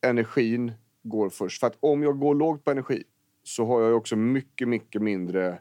[0.00, 1.60] energin går först.
[1.60, 3.04] För att om jag går lågt på energi
[3.42, 5.58] så har jag också mycket, mycket mindre,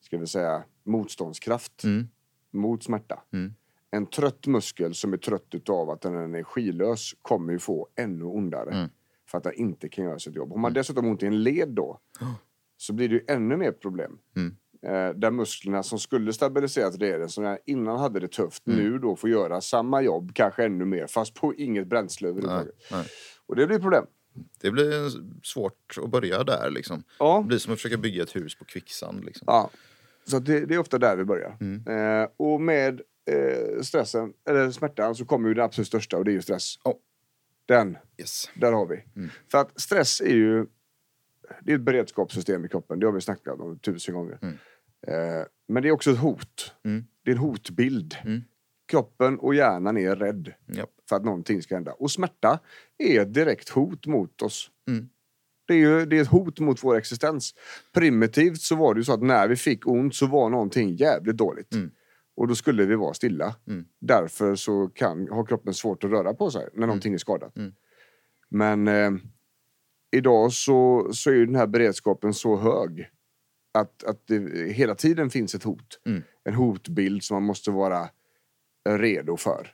[0.00, 2.08] ska vi säga, motståndskraft Mm.
[2.50, 3.22] mot smärta.
[3.32, 3.54] Mm.
[3.90, 8.24] En trött muskel som är trött utav att den är energilös kommer ju få ännu
[8.24, 8.90] ondare.
[9.32, 9.42] Mm.
[9.42, 10.50] För att den inte kan göra sitt jobb.
[10.50, 11.98] Har man dessutom ont i en led då
[12.76, 14.18] så blir det ju ännu mer problem.
[14.36, 14.56] Mm.
[14.86, 18.78] Eh, där musklerna som skulle stabiliserat leden, som jag innan hade det tufft, Mm.
[18.78, 22.74] nu då får göra samma jobb, kanske ännu mer, fast på inget bränsle Nej, överhuvudtaget.
[22.90, 23.06] nej.
[23.46, 24.04] Och det blir problem.
[24.60, 25.10] Det blir
[25.46, 27.02] svårt att börja där liksom.
[27.18, 27.38] Ja.
[27.42, 29.24] Det blir som att försöka bygga ett hus på kvicksand.
[29.24, 29.44] Liksom.
[29.46, 29.70] Ja.
[30.24, 31.56] Så det, det är ofta där vi börjar.
[31.60, 31.86] Mm.
[32.22, 36.30] Eh, och med eh, stressen, eller smärtan, så kommer ju den absolut största och det
[36.30, 36.74] är ju stress.
[36.84, 36.94] Ja.
[37.66, 38.50] Den, Yes.
[38.54, 39.04] där har vi.
[39.16, 39.30] Mm.
[39.50, 40.66] För att stress är ju
[41.60, 43.00] det är ett beredskapssystem i kroppen.
[43.00, 44.38] Det har vi snackat om tusen gånger.
[44.42, 44.54] Mm.
[45.06, 46.74] Eh, men det är också ett hot.
[46.84, 47.04] Mm.
[47.24, 48.16] Det är en hotbild.
[48.24, 48.40] Mm.
[48.88, 50.86] Kroppen och hjärnan är rädd Ja.
[51.08, 51.92] för att någonting ska hända.
[51.92, 52.58] Och smärta
[52.98, 54.70] är ett direkt hot mot oss.
[54.88, 55.08] Mm.
[55.66, 57.54] Det är, ju, det är ett hot mot vår existens.
[57.92, 61.36] Primitivt så var det ju så att när vi fick ont så var någonting jävligt
[61.36, 61.74] dåligt.
[62.36, 62.42] Mm.
[62.42, 63.56] Och då skulle vi vara stilla.
[63.66, 63.84] Mm.
[64.00, 67.56] Därför så kan, har kroppen svårt att röra på sig när någonting är skadat.
[67.56, 67.72] Mm.
[68.48, 69.10] Men eh,
[70.16, 73.10] idag så, så är den här beredskapen så hög
[73.74, 76.00] att, att det hela tiden finns ett hot.
[76.06, 76.22] Mm.
[76.44, 78.08] En hotbild som man måste vara
[78.88, 79.72] redo för.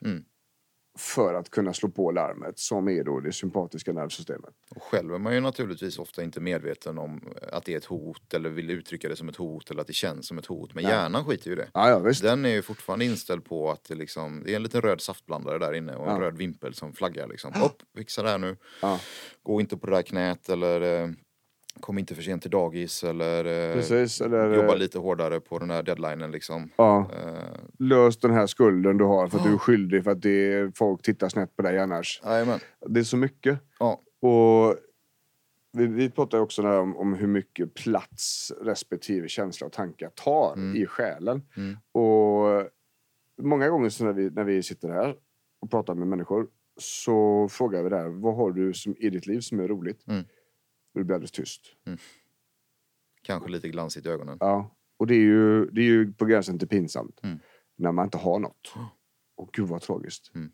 [0.99, 4.53] För att kunna slå på larmet som är då det sympatiska nervsystemet.
[4.75, 8.33] Och själv är man ju naturligtvis ofta inte medveten om att det är ett hot
[8.33, 10.73] eller vill uttrycka det som ett hot eller att det känns som ett hot.
[10.73, 11.67] Men hjärnan skiter ju i det.
[11.73, 12.11] Ja, ja.
[12.21, 15.59] Den är ju fortfarande inställd på att det, liksom, det är en liten röd saftblandare
[15.59, 16.21] där inne och en Ja.
[16.21, 17.53] röd vimpel som flaggar liksom.
[17.65, 18.57] Upp, fixa det här nu.
[19.43, 21.09] Gå inte på det där knät eller eh,
[21.79, 24.21] kom inte för sent till dagis eller eh, Precis.
[24.21, 26.69] Eller, jobba lite hårdare på den här deadlinen liksom.
[26.75, 27.43] Ja, Eh,
[27.79, 30.71] lös den här skulden du har för att du är skyldig för att det är,
[30.75, 32.21] folk tittar snett på dig annars.
[32.23, 32.59] Jajamän.
[32.87, 33.59] Det är så mycket.
[33.79, 34.01] Ja.
[34.21, 34.75] Och
[35.77, 40.75] vi, vi pratar också om, om hur mycket plats respektive känsla och tankar tar Mm.
[40.81, 41.41] i själen.
[41.57, 41.77] Mm.
[41.91, 42.69] Och
[43.41, 45.15] många gånger så när vi, när vi sitter här
[45.61, 46.47] och pratar med människor
[46.79, 50.07] så frågar vi där, vad har du som, i ditt liv som är roligt?
[50.07, 50.23] Mm.
[50.99, 51.61] Och det blir alldeles tyst.
[53.21, 54.37] Kanske lite glansigt i ögonen.
[54.39, 54.75] Ja.
[54.97, 57.19] Och det är ju, det är ju på gränsen till pinsamt.
[57.23, 57.39] Mm.
[57.77, 58.73] När man inte har något.
[59.35, 60.31] Och gud vad tragiskt.
[60.35, 60.51] Mm.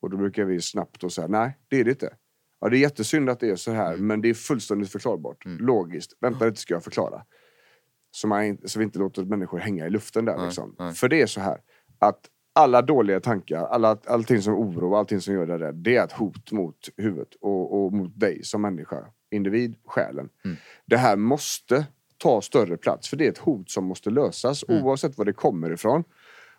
[0.00, 2.16] Och då brukar vi snabbt då säga, nej det är det inte.
[2.60, 5.44] Ja det är jättesynd att det är så här, men det är fullständigt förklarbart.
[5.44, 5.66] Mm.
[5.66, 6.12] Logiskt.
[6.20, 7.24] Vänta lite ska jag förklara.
[8.10, 10.76] Så, man, så vi inte låter människor hänga i luften där Nej, liksom.
[10.78, 10.94] nej.
[10.94, 11.60] För det är så här,
[11.98, 16.04] att alla dåliga tankar, alla, allting som oroar, allting som gör dig rädd, det är
[16.04, 20.28] ett hot mot huvudet och, och mot dig som människa, individ, själen.
[20.44, 20.56] Mm.
[20.86, 21.86] Det här måste
[22.18, 24.84] ta större plats, för det är ett hot som måste lösas Mm.
[24.84, 26.04] oavsett var det kommer ifrån.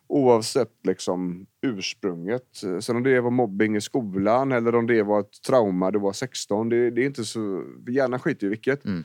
[0.08, 2.48] Oavsett liksom ursprunget.
[2.80, 6.14] Sen om det var mobbing i skolan eller om det var ett trauma, du var
[6.14, 6.70] 16.
[6.70, 7.64] Det, det är inte så...
[7.88, 8.86] Hjärnan skiter i vilket.
[8.86, 9.04] Mm.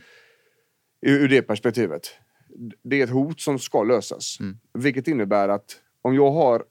[1.01, 2.03] Ur, ur det perspektivet.
[2.83, 4.37] Det är ett hot som ska lösas.
[4.41, 4.59] Mm.
[4.75, 6.65] Vilket innebär att om jag har...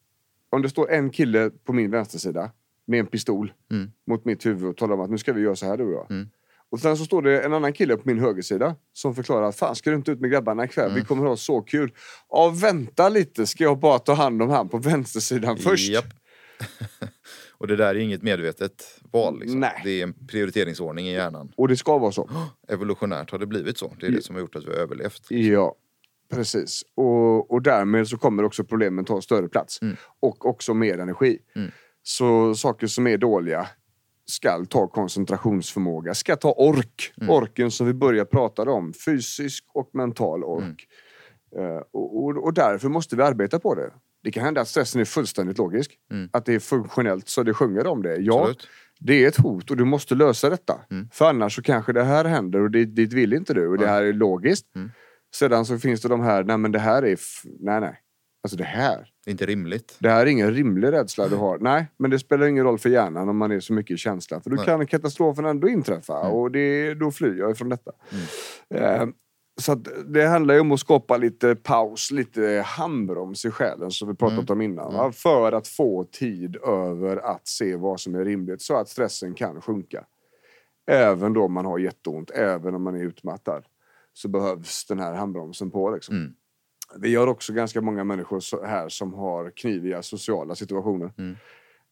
[0.50, 2.52] Om det står en kille på min vänstersida
[2.86, 3.92] med en pistol Mm.
[4.08, 5.92] mot mitt huvud och talar om att nu ska vi göra så här du och
[5.94, 6.26] jag.
[6.70, 9.76] Och sen så står det en annan kille på min högersida som förklarar att fan
[9.76, 10.86] ska du inte ut med grabbarna ikväll?
[10.86, 10.96] Mm.
[10.96, 11.94] Vi kommer ha så kul.
[12.30, 13.48] Ja, vänta lite.
[13.48, 15.90] Ska jag bara ta hand om han på vänstersidan först?
[15.90, 16.06] Japp.
[17.52, 19.40] och det där är inget medvetet val.
[19.40, 19.60] Liksom.
[19.60, 19.82] Nej.
[19.84, 21.52] Det är en prioriteringsordning i hjärnan.
[21.56, 22.30] Och det ska vara så.
[22.68, 23.94] Evolutionärt har det blivit så.
[24.00, 25.22] Det är det som har gjort att vi har överlevt.
[25.30, 25.76] Ja,
[26.34, 26.84] precis.
[26.96, 29.82] Och, och därmed så kommer också problemen ta större plats.
[29.82, 29.96] Mm.
[30.20, 31.40] Och också mer energi.
[31.56, 31.72] Mm.
[32.04, 33.68] Så saker som är dåliga
[34.32, 37.14] ska ta koncentrationsförmåga, ska ta ork.
[37.22, 37.30] Mm.
[37.30, 38.94] Orken som vi börjar prata om.
[39.06, 40.88] Fysisk och mental ork.
[41.56, 41.76] Mm.
[41.76, 43.92] Eh, och, och, och därför måste vi arbeta på det.
[44.24, 45.98] Det kan hända att stressen är fullständigt logisk.
[46.12, 46.30] Mm.
[46.34, 48.16] Att det är funktionellt så det sjunger om det.
[48.16, 48.68] Ja, Absolut.
[49.00, 50.80] det är ett hot och du måste lösa detta.
[50.92, 51.10] Mm.
[51.12, 53.88] För annars så kanske det här händer och dit, dit vill inte du och det
[53.88, 54.76] här är logiskt.
[54.76, 54.92] Mm.
[55.36, 57.20] Sedan så finns det de här, nej men det här är,
[57.60, 58.02] nej nej.
[58.44, 59.96] Alltså det här, Det är inte rimligt.
[60.00, 61.58] det här är ingen rimlig rädsla du har.
[61.60, 64.42] Nej, men det spelar ingen roll för hjärnan om man är så mycket i känsla.
[64.42, 64.66] För då Nej.
[64.66, 66.32] kan katastrofen ändå inträffa Mm.
[66.34, 67.92] och det, då flyr jag ifrån detta.
[68.70, 69.06] Eh,
[69.62, 69.76] så
[70.08, 74.50] det handlar ju om att skapa lite paus, lite handbroms i själen som vi pratat
[74.50, 74.94] om innan.
[74.94, 75.12] Va?
[75.12, 79.62] För att få tid över att se vad som är rimligt så att stressen kan
[79.62, 80.06] sjunka.
[80.92, 83.64] Även då man har jätteont, även om man är utmattad.
[84.14, 85.92] Så behövs den här handbromsen på.
[85.92, 86.16] Liksom.
[86.96, 91.14] Vi har också ganska många människor här som har kniviga sociala situationer.
[91.18, 91.36] Mm.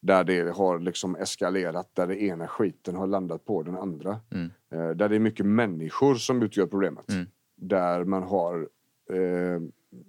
[0.02, 4.20] Där det har liksom eskalerat, där det ena skiten har landat på den andra.
[4.32, 4.52] Mm.
[4.72, 7.10] Eh, där det är mycket människor som utgör problemet.
[7.10, 7.26] Mm.
[7.56, 8.70] Där man har
[9.10, 9.62] eh,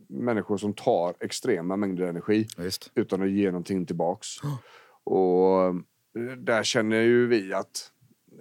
[0.09, 2.91] människor som tar extrema mängder energi Visst.
[2.95, 4.29] utan att ge någonting tillbaks.
[5.05, 5.75] Och eh,
[6.39, 7.93] där känner ju vi att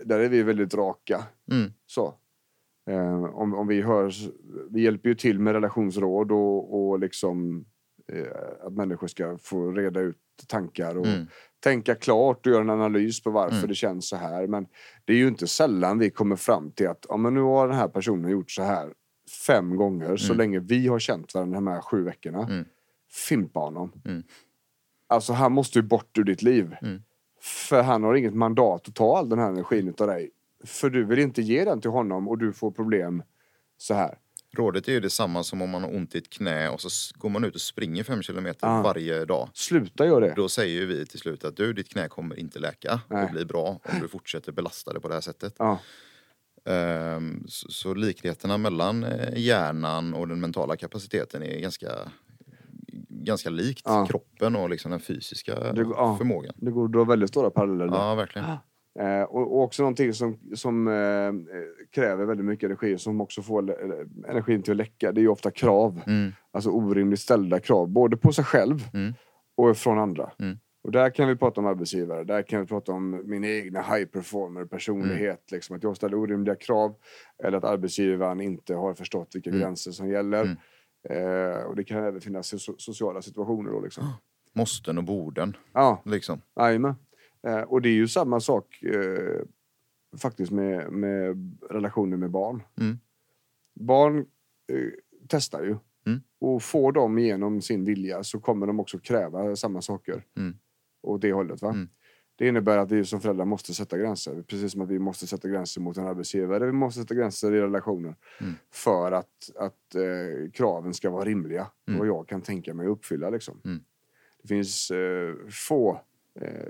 [0.06, 1.24] där är vi väldigt raka.
[1.52, 1.74] Mm.
[1.86, 2.14] Så.
[2.88, 4.12] Eh, om, om vi hör,
[4.70, 7.66] vi hjälper ju till med relationsråd och, och liksom
[8.12, 10.18] eh, att människor ska få reda ut
[10.48, 11.28] tankar och Mm.
[11.60, 13.68] tänka klart och göra en analys på varför Mm.
[13.68, 14.48] det känns så här.
[14.48, 14.68] Men
[15.06, 17.78] det är ju inte sällan vi kommer fram till att ja, men nu har den
[17.78, 18.94] här personen gjort så här
[19.48, 20.38] fem gånger så Mm.
[20.38, 22.44] länge vi har känt varandra de här sju veckorna.
[22.44, 22.66] Mm.
[23.12, 23.92] Fimpa honom.
[24.06, 24.24] Mm.
[25.08, 26.76] Alltså han måste ju bort ur ditt liv.
[26.82, 27.02] Mm.
[27.42, 30.30] För han har inget mandat att ta all den här energin utav dig.
[30.66, 33.24] För du vill inte ge den till honom och du får problem
[33.78, 34.18] så här.
[34.58, 37.30] Rådet är ju detsamma som om man har ont i ett knä och så går
[37.30, 38.82] man ut och springer fem kilometer Ah.
[38.82, 39.50] varje dag.
[39.54, 40.34] Sluta göra det.
[40.36, 43.26] Då säger ju vi till slut att du, ditt knä kommer inte läka Nej.
[43.26, 45.56] och bli bra om du fortsätter belasta det på det här sättet.
[45.60, 45.80] Ja.
[46.66, 51.90] Ehm, så, så likheterna mellan eh, hjärnan och den mentala kapaciteten är ganska,
[53.10, 54.06] ganska likt Ja.
[54.06, 55.86] kroppen och liksom den fysiska Det
[56.18, 56.54] förmågan.
[56.58, 57.94] Det går att dra väldigt stora paralleller.
[57.98, 58.48] Ja, verkligen.
[59.00, 61.32] Eh, och, och också någonting som, som eh,
[61.92, 65.12] kräver väldigt mycket energi som också får le- energin till att läcka.
[65.12, 66.02] Det är ofta krav.
[66.08, 67.88] Mm, Alltså orimligt ställda krav.
[67.90, 69.14] Både på sig själv Mm.
[69.56, 70.32] och från andra.
[70.40, 70.58] Mm.
[70.84, 74.06] Och där kan vi prata om arbetsgivare, där kan vi prata om min egna high
[74.06, 75.52] performer personlighet.
[75.52, 76.96] Liksom, att jag ställer orimliga krav
[77.44, 80.58] eller att arbetsgivaren inte har förstått vilka gränser som gäller.
[81.10, 84.04] Eh, och det kan även finnas so sociala situationer då liksom.
[84.54, 85.58] Måsten och borden.
[85.74, 86.42] Ja, Liksom.
[86.60, 86.96] jajamän.
[87.46, 89.42] Eh, och det är ju samma sak eh,
[90.18, 92.64] faktiskt med, med relationer med barn.
[92.80, 92.98] Mm.
[93.74, 94.18] Barn
[94.68, 94.90] eh,
[95.28, 95.76] testar ju.
[96.06, 96.22] Mm.
[96.40, 100.24] Och får de igenom sin vilja så kommer de också kräva samma saker.
[100.38, 100.58] Mm.
[101.02, 101.62] Åt det hållet.
[101.62, 101.70] Va?
[101.70, 101.90] Mm.
[102.36, 104.42] Det innebär att vi som föräldrar måste sätta gränser.
[104.42, 106.66] Precis som att vi måste sätta gränser mot en arbetsgivare.
[106.66, 108.16] Vi måste sätta gränser i relationer.
[108.42, 108.54] Mm.
[108.72, 111.68] För att, att eh, kraven ska vara rimliga.
[111.88, 112.00] Mm.
[112.00, 113.30] Och jag kan tänka mig att uppfylla.
[113.30, 113.62] Liksom.
[113.66, 113.80] Mm.
[114.42, 116.02] Det finns eh, få
[116.42, 116.66] eh,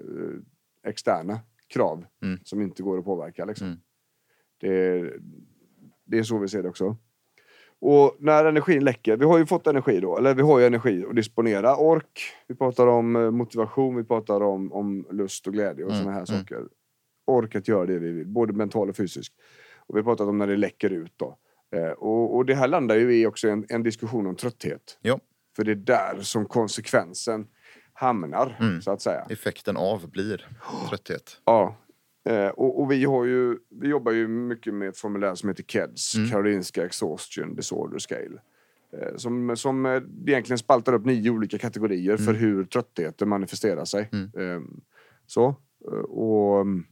[0.86, 2.40] externa krav Mm.
[2.44, 3.46] som inte går att påverka.
[3.46, 3.68] Liksom.
[3.68, 3.80] Mm.
[4.60, 5.14] Det,
[6.06, 6.98] det är så vi ser det också.
[7.80, 11.06] Och när energin läcker, vi har ju fått energi då, eller vi har ju energi
[11.10, 11.78] att disponera.
[11.78, 16.04] Ork, vi pratar om eh, motivation, vi pratar om, om lust och glädje och Mm,
[16.04, 16.42] såna här mm.
[16.42, 16.64] saker.
[17.28, 19.34] Ork att göra det vi vill, både mentalt och fysiskt.
[19.78, 21.38] Och vi har pratat om när det läcker ut då.
[21.76, 25.00] Eh, och, och det här landar ju i också en, en diskussion om trötthet.
[25.02, 25.20] Ja,
[25.56, 27.48] För det är där som konsekvensen
[27.98, 28.82] hamnar, Mm.
[28.82, 29.26] så att säga.
[29.30, 30.48] effekten av blir
[30.90, 31.42] trötthet.
[31.46, 31.76] Ja.
[32.30, 35.64] Eh, och, och vi, har ju, vi jobbar ju mycket med ett formulär som heter
[35.64, 36.30] KEDS, Mm.
[36.30, 38.42] Karolinska Exhaustion Disorder Scale.
[38.94, 44.10] Eh, som, som eh, egentligen spaltar upp nio olika kategorier för hur tröttheten manifesterar sig.
[44.12, 44.32] Mm.
[44.56, 44.62] Eh,
[45.28, 45.56] så.
[46.10, 46.86] Och mm,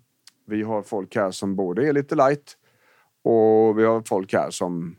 [0.48, 2.58] vi har folk här som både är lite light
[3.24, 4.96] och vi har folk här som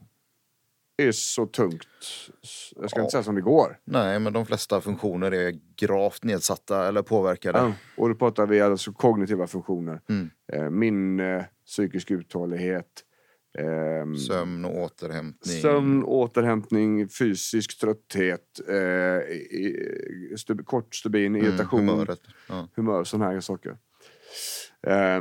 [0.96, 1.86] är så tungt,
[2.76, 3.02] jag ska Ja.
[3.04, 3.78] inte säga som det går.
[3.84, 7.58] Nej, men de flesta funktioner är gravt nedsatta eller påverkade.
[7.58, 10.00] Ja, och då pratar vi alltså kognitiva funktioner.
[10.08, 10.30] Mm.
[10.52, 12.86] Eh, minne, psykisk uthållighet,
[13.58, 15.60] ehm, Sömn och återhämtning.
[15.62, 22.20] sömn, återhämtning, fysisk trötthet, eh, i- i- stub, kort stubin, Mm, irritation, humöret.
[22.48, 22.68] Ja.
[22.76, 23.76] humör, sådana här saker.
[24.86, 25.20] Eh,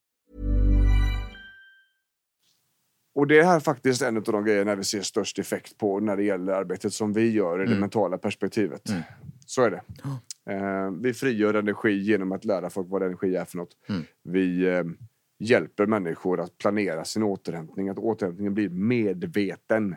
[3.13, 6.17] Och det är här faktiskt en av de grejerna vi ser störst effekt på när
[6.17, 8.81] det gäller arbetet som vi gör i det mentala perspektivet.
[9.45, 9.81] Så är det.
[10.53, 13.77] Eh, vi frigör energi genom att lära folk vad energi är för något.
[14.23, 14.83] Vi eh,
[15.39, 19.95] hjälper människor att planera sin återhämtning, att återhämtningen blir medveten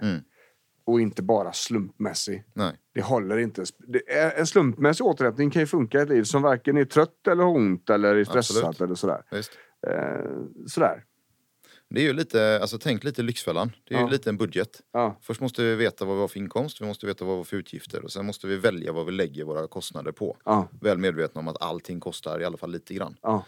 [0.87, 2.45] och inte bara slumpmässig.
[2.53, 2.73] Nej.
[2.95, 3.65] Det håller inte.
[3.79, 7.29] Det är, en slumpmässig återhämtning kan ju funka i ett liv som varken är trött
[7.29, 8.81] eller har ont eller är stressat Absolut.
[8.81, 9.23] eller sådär.
[9.31, 9.53] Visst.
[9.87, 10.31] Eh,
[10.67, 11.05] sådär.
[11.95, 13.73] Det är ju lite, alltså tänk lite Lyxfällan.
[13.85, 14.11] Det är ju Ja.
[14.11, 14.81] lite en budget.
[14.93, 15.17] Ja.
[15.21, 17.45] Först måste vi veta vad vi har för inkomst, vi måste veta vad vi har
[17.45, 20.37] för utgifter och sen måste vi välja vad vi lägger våra kostnader på.
[20.45, 20.69] Ja.
[20.81, 23.17] Väl medvetna om att allting kostar i alla fall lite grann.
[23.23, 23.45] Ja.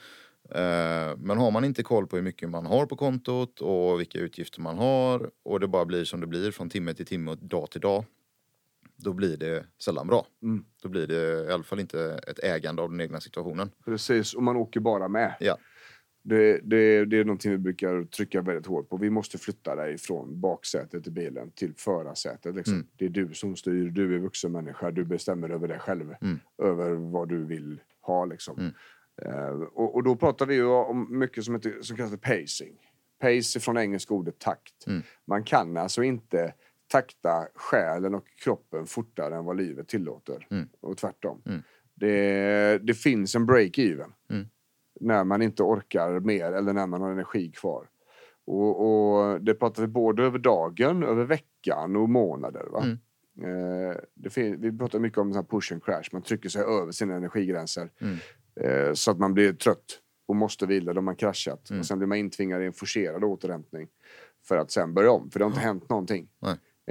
[0.50, 4.18] Eh, Men har man inte koll på hur mycket man har på kontot och vilka
[4.18, 7.38] utgifter man har och det bara blir som det blir från timme till timme och
[7.38, 8.04] dag till dag.
[8.96, 10.26] Då blir det sällan bra.
[10.42, 10.64] Mm.
[10.82, 13.70] Då blir det i alla fall inte ett ägande av den egna situationen.
[13.84, 15.34] Precis, och man åker bara med.
[15.40, 15.58] Ja.
[16.28, 18.96] Det, det, det är någonting vi brukar trycka väldigt hårt på.
[18.96, 22.54] Vi måste flytta dig från baksätet i bilen till förarsätet.
[22.54, 22.74] Liksom.
[22.74, 22.86] Mm.
[22.96, 26.14] Det är du som styr, du är vuxen människa, du bestämmer över dig själv.
[26.20, 26.38] Mm.
[26.62, 28.24] Över vad du vill ha.
[28.24, 28.72] Liksom.
[29.22, 32.76] Eh, och, och då pratar vi ju om mycket som, heter, som kallas för pacing.
[33.20, 34.86] Pace från engelska ordet takt.
[34.86, 35.02] Mm.
[35.24, 36.54] Man kan alltså inte
[36.88, 40.46] takta själen och kroppen fortare än vad livet tillåter.
[40.50, 40.68] Mm.
[40.80, 41.42] Och tvärtom.
[41.46, 41.62] Mm.
[41.94, 44.12] Det, det finns en break-even.
[45.00, 45.16] Mm.
[45.16, 47.88] När man inte orkar mer eller när man har energi kvar.
[48.46, 52.66] Och, och det pratar vi både över dagen, över veckan och månader.
[52.70, 52.82] Va?
[52.84, 52.98] Mm.
[53.90, 56.04] Eh, det fin- vi pratar mycket om push and crash.
[56.12, 57.90] Man trycker sig över sina energigränser.
[58.00, 58.16] Mm.
[58.60, 61.70] Eh, så att man blir trött och måste vila då man kraschat.
[61.70, 61.80] Mm.
[61.80, 63.88] Och sen blir man intvingad i en forcerad återhämtning.
[64.48, 65.30] För att sen börja om.
[65.30, 66.28] För det har inte hänt någonting.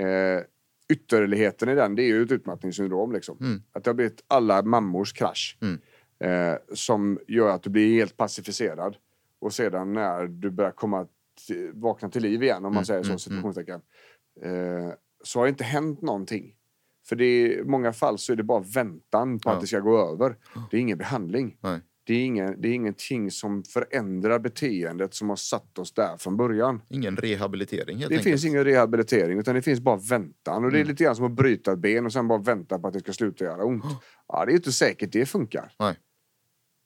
[0.06, 0.44] Eh,
[0.90, 3.12] ytterligheten i den, det är ju ett utmattningssyndrom.
[3.12, 3.38] Liksom.
[3.40, 3.62] Mm.
[3.72, 5.58] Att det har blivit alla mammors krasch.
[6.20, 6.50] Mm.
[6.54, 8.98] Eh, som gör att du blir helt pacificerad.
[9.40, 11.08] Och sedan när du börjar komma
[11.48, 13.82] till, vakna till liv igen, om man Mm, säger så, mm, situationstecken.
[14.42, 16.56] Eh, så har det inte hänt någonting.
[17.08, 19.54] För det är, i många fall så är det bara väntan på Ja.
[19.54, 20.38] att det ska gå över.
[20.72, 21.58] Det är ingen behandling.
[21.62, 21.80] Nej.
[22.08, 26.38] Det är, ingen, det är ingenting som förändrar beteendet som har satt oss där från
[26.38, 26.82] början.
[26.90, 28.24] Ingen rehabilitering helt Det enkelt.
[28.24, 30.66] finns ingen rehabilitering utan det finns bara väntan.
[30.66, 30.90] Och det är Mm.
[30.92, 33.14] lite grann som att bryta ett ben och sen bara vänta på att det ska
[33.14, 33.84] sluta göra ont.
[34.28, 35.72] Ja, det är inte säkert det funkar.
[35.80, 35.96] Nej.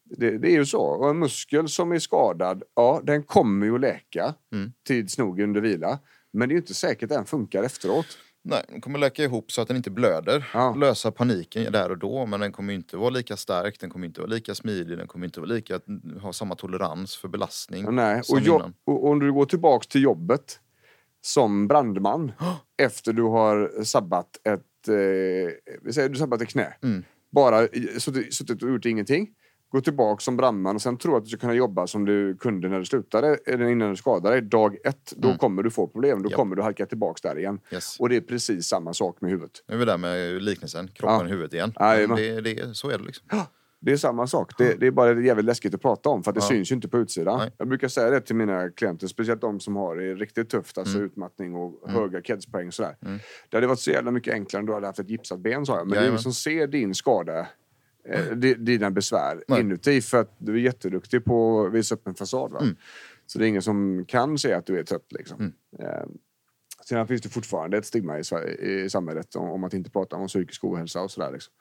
[0.04, 0.82] Det, det är ju så.
[0.82, 4.72] Och en muskel som är skadad, ja den kommer ju att läka Mm.
[4.86, 5.98] tids nog under vila.
[6.32, 8.06] Men det är inte säkert att den funkar efteråt.
[8.42, 10.50] Nej, den kommer läka ihop så att den inte blöder.
[10.54, 10.74] Ja.
[10.74, 14.20] Lösa paniken där och då, men den kommer inte vara lika stark, den kommer inte
[14.20, 15.80] vara lika smidig, den kommer inte vara lika,
[16.20, 17.94] ha samma tolerans för belastning.
[17.94, 18.24] Nej.
[18.24, 18.74] som Och, jo- innan.
[18.86, 20.60] och, om du går tillbaks till jobbet
[21.20, 22.32] som brandman
[22.82, 24.94] efter du har sabbat ett, eh,
[25.82, 26.74] vi säger du sabbat ett knä.
[26.82, 27.04] Mm.
[27.32, 29.28] Bara suttit, suttit och gjort ingenting.
[29.70, 32.68] Gå tillbaka som brandman och sen tro att du ska kunna jobba som du kunde
[32.68, 34.42] när du slutade, eller innan du skadade dig.
[34.42, 35.38] Dag ett, då Mm.
[35.38, 36.22] kommer du få problem.
[36.22, 36.36] Då Japp.
[36.36, 37.60] kommer du halka tillbaks där igen.
[37.72, 38.00] Yes.
[38.00, 39.52] Och det är precis samma sak med huvudet.
[39.68, 41.24] Nu är vi där med liknelsen, kroppen Ja.
[41.26, 41.72] huvudet igen.
[41.80, 42.08] Jajamän.
[42.24, 43.26] Men det, det, så är det liksom.
[43.82, 44.52] Det är samma sak.
[44.58, 46.48] Det, det är bara jävligt läskigt att prata om för det Ja.
[46.48, 47.38] syns ju inte på utsidan.
[47.38, 47.52] Nej.
[47.58, 50.94] Jag brukar säga det till mina klienter, speciellt de som har det riktigt tufft, alltså
[50.96, 51.06] Mm.
[51.06, 52.96] utmattning och höga kedspoäng sådär.
[53.02, 53.18] Mm.
[53.50, 55.76] Det hade varit så jävla mycket enklare om du hade haft ett gipsat ben sa
[55.76, 55.86] jag.
[55.86, 56.12] Men det är Jajamän.
[56.12, 57.46] ingen som ser din skada,
[58.08, 59.60] eh, di- dina besvär Nej.
[59.60, 62.52] inuti för att du är jätteduktig på att visa upp en fasad.
[62.52, 62.60] Va?
[62.60, 62.76] Mm.
[63.26, 65.12] Så det är ingen som kan se att du är trött.
[65.12, 65.38] Liksom.
[65.40, 65.52] Mm.
[65.90, 66.04] Eh,
[66.88, 68.22] Sen finns det fortfarande ett stigma i,
[68.84, 71.32] i samhället om, om att inte prata om psykisk ohälsa och sådär.
[71.32, 71.52] Liksom.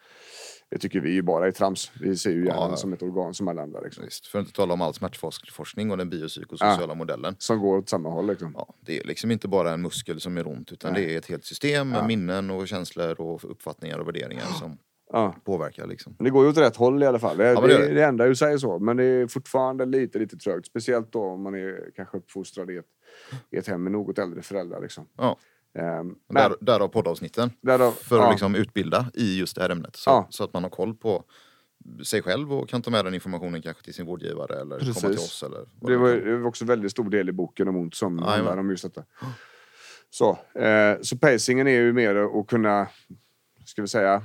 [0.69, 1.91] Det tycker vi ju bara är trams.
[2.01, 2.75] Vi ser ju hjärnan Ja.
[2.75, 3.79] som ett organ som alla andra.
[3.81, 4.03] Liksom.
[4.05, 7.35] Visst, för att inte tala om all smärtforskning och den biopsykosociala modellen.
[7.39, 8.27] Som går åt samma håll.
[8.27, 8.51] Liksom.
[8.57, 11.05] Ja, det är liksom inte bara en muskel som är ont utan Nej.
[11.05, 12.07] det är ett helt system med Ja.
[12.07, 14.77] minnen och känslor och uppfattningar och värderingar som
[15.13, 15.35] Ja.
[15.43, 15.87] påverkar.
[15.87, 16.15] Liksom.
[16.17, 17.37] Men det går ju åt rätt håll i alla fall.
[17.37, 17.93] Det, Ja, det det, det.
[17.93, 18.79] det enda ju säger så.
[18.79, 20.65] Men det är fortfarande lite, lite trögt.
[20.67, 22.85] Speciellt då om man är kanske uppfostrad i ett,
[23.51, 24.81] i ett hem med något äldre föräldrar.
[24.81, 25.05] Liksom.
[25.17, 25.37] Ja.
[25.73, 27.51] Men, Där, därav poddavsnitten.
[27.61, 29.95] därav, För ja, att liksom utbilda i just det här ämnet.
[29.95, 30.27] Så, Ja.
[30.29, 31.23] så att man har koll på
[32.03, 35.01] sig själv och kan ta med den informationen kanske till sin vårdgivare eller komma till
[35.01, 35.19] Precis.
[35.19, 35.43] oss.
[35.43, 38.19] Eller det, var, det var också en väldigt stor del i boken om ont som
[38.19, 39.03] handlar om just detta.
[40.09, 42.87] Så, eh, så pacingen är ju mer att kunna,
[43.65, 44.23] ska vi säga,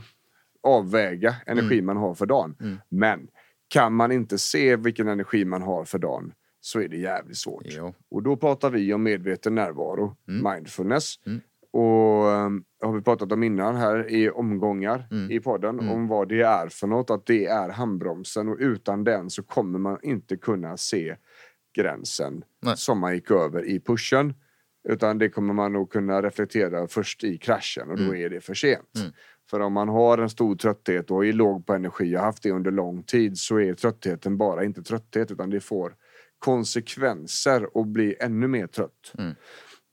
[0.64, 2.56] avväga energi man har för dagen.
[2.60, 2.76] Mm.
[2.88, 3.28] Men
[3.68, 7.62] kan man inte se vilken energi man har för dagen så är det jävligt svårt.
[7.66, 7.94] Jo.
[8.10, 11.14] Och då pratar vi om medveten närvaro, mindfulness.
[11.26, 11.40] Mm.
[11.72, 15.30] Och um, har vi pratat om innan här i omgångar Mm.
[15.30, 15.90] i podden Mm.
[15.92, 17.10] om vad det är för något.
[17.10, 21.16] Att det är handbromsen och utan den så kommer man inte kunna se
[21.76, 22.76] gränsen Nej.
[22.76, 24.34] som man gick över i pushen.
[24.88, 28.16] Utan det kommer man nog kunna reflektera först i kraschen och då Mm.
[28.24, 28.90] är det för sent.
[29.54, 29.60] Mm.
[29.60, 32.50] För om man har en stor trötthet och är låg på energi och haft det
[32.50, 35.94] under lång tid så är tröttheten bara inte trötthet utan det får
[36.38, 39.12] konsekvenser och blir ännu mer trött.
[39.18, 39.34] Mm.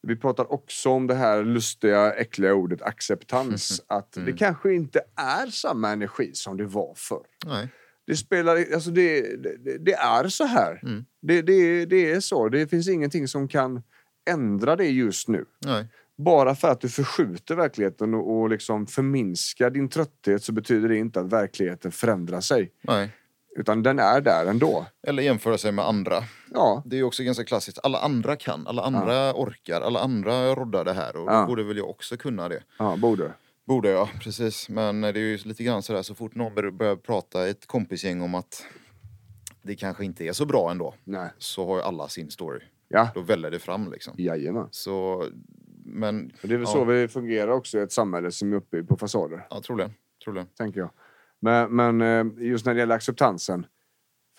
[0.07, 3.81] Vi pratar också om det här lustiga, äckliga ordet acceptans.
[3.87, 4.37] Att det Mm.
[4.37, 7.25] kanske inte är samma energi som det var förr.
[7.45, 7.67] Nej.
[8.07, 10.79] Det spelar alltså det, det, det är så här.
[10.83, 11.05] Mm.
[11.21, 12.49] Det, det, det är så.
[12.49, 13.83] Det finns ingenting som kan
[14.29, 15.45] ändra det just nu.
[15.65, 15.87] Nej.
[16.23, 20.97] Bara för att du förskjuter verkligheten och, och liksom förminskar din trötthet så betyder det
[20.97, 22.71] inte att verkligheten förändrar sig.
[22.81, 23.09] Nej.
[23.55, 24.85] Utan den är där ändå.
[25.07, 26.23] Eller jämföra sig med andra.
[26.53, 27.79] Ja, Det är också ganska klassiskt.
[27.83, 31.15] Alla andra kan, alla andra orkar, alla andra roddar det här.
[31.15, 31.45] Och då Ja.
[31.45, 32.63] borde väl jag också kunna det.
[32.79, 33.31] ja borde.
[33.67, 34.69] Borde jag, precis.
[34.69, 37.67] Men det är ju lite grann sådär så fort någon bör- börjar prata i ett
[37.67, 38.65] kompisgäng om att
[39.61, 40.93] det kanske inte är så bra ändå.
[41.03, 41.29] Nej.
[41.37, 42.59] Så har ju alla sin story.
[42.87, 44.13] Ja, Då väller det fram liksom.
[44.17, 44.67] jajamän.
[44.71, 45.25] Så,
[45.93, 46.31] men...
[46.41, 48.97] Det är väl ja, så vi fungerar också i ett samhälle som är uppbyggt på
[48.97, 49.47] fasader.
[49.49, 49.91] Ja, troligen.
[50.23, 50.47] troligen.
[50.57, 50.89] tänker jag.
[51.39, 53.65] Men, men eh, just när det gäller acceptansen.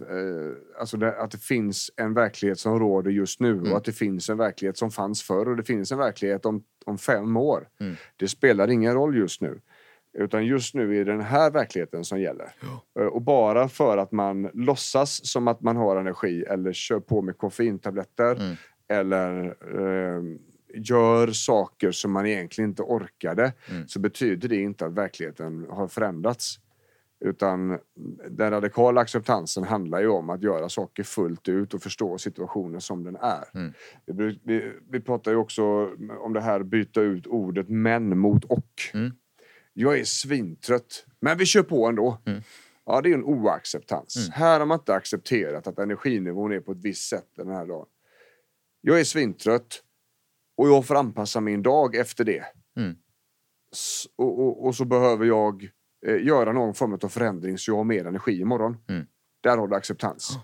[0.00, 3.70] eh, Alltså det, att det finns en verklighet som råder just nu Mm.
[3.72, 6.64] och att det finns en verklighet som fanns förr och det finns en verklighet om,
[6.86, 7.68] om fem år.
[7.80, 7.94] Mm.
[8.16, 9.60] Det spelar ingen roll just nu.
[10.18, 12.52] Utan just nu är det den här verkligheten som gäller.
[12.98, 17.22] Eh, Och bara för att man låtsas som att man har energi eller kör på
[17.22, 18.56] med koffeintabletter Mm.
[18.88, 20.22] eller eh,
[20.74, 23.88] gör saker som man egentligen inte orkade Mm.
[23.88, 26.58] så betyder det inte att verkligheten har förändrats.
[27.24, 27.78] Utan
[28.30, 33.04] den radikala acceptansen handlar ju om att göra saker fullt ut och förstå situationen som
[33.04, 33.44] den är.
[33.54, 33.72] Mm.
[34.06, 35.62] Vi, vi, vi pratar ju också
[36.20, 38.68] om det här byta ut ordet men mot och.
[38.94, 39.12] Mm.
[39.72, 42.18] Jag är svintrött, men vi kör på ändå.
[42.26, 42.42] Mm.
[42.86, 44.30] Ja, det är en oacceptans.
[44.32, 47.86] Här har man inte accepterat att energinivån är på ett visst sätt den här dagen.
[48.80, 49.82] Jag är svintrött
[50.62, 52.44] och jag får anpassa min dag efter det.
[52.76, 52.96] Mm.
[54.16, 55.70] Och, och, och så behöver jag
[56.06, 58.76] eh, göra någon form av förändring så jag har mer energi imorgon.
[58.88, 59.06] Mm.
[59.40, 60.38] Där har du acceptans.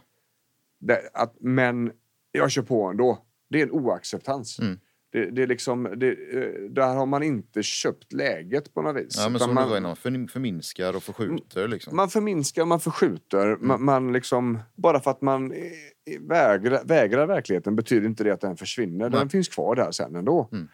[0.78, 1.92] Det, att, men
[2.32, 3.26] jag kör på ändå.
[3.50, 4.58] Det är en oacceptans.
[4.58, 4.80] Mm.
[5.10, 9.16] Det, det är liksom, det, eh, där har man inte köpt läget på något vis.
[9.18, 11.96] Ja, men som man, du var innan, för, förminskar och förskjuter liksom.
[11.96, 13.46] man förminskar, man förskjuter.
[13.46, 13.68] Mm.
[13.68, 18.30] Man, man liksom, bara för att man eh, eh, vägrar, vägrar verkligheten betyder inte det
[18.30, 19.10] att den försvinner.
[19.10, 19.28] Den Nej.
[19.28, 20.48] finns kvar där sen ändå.
[20.52, 20.68] Mm.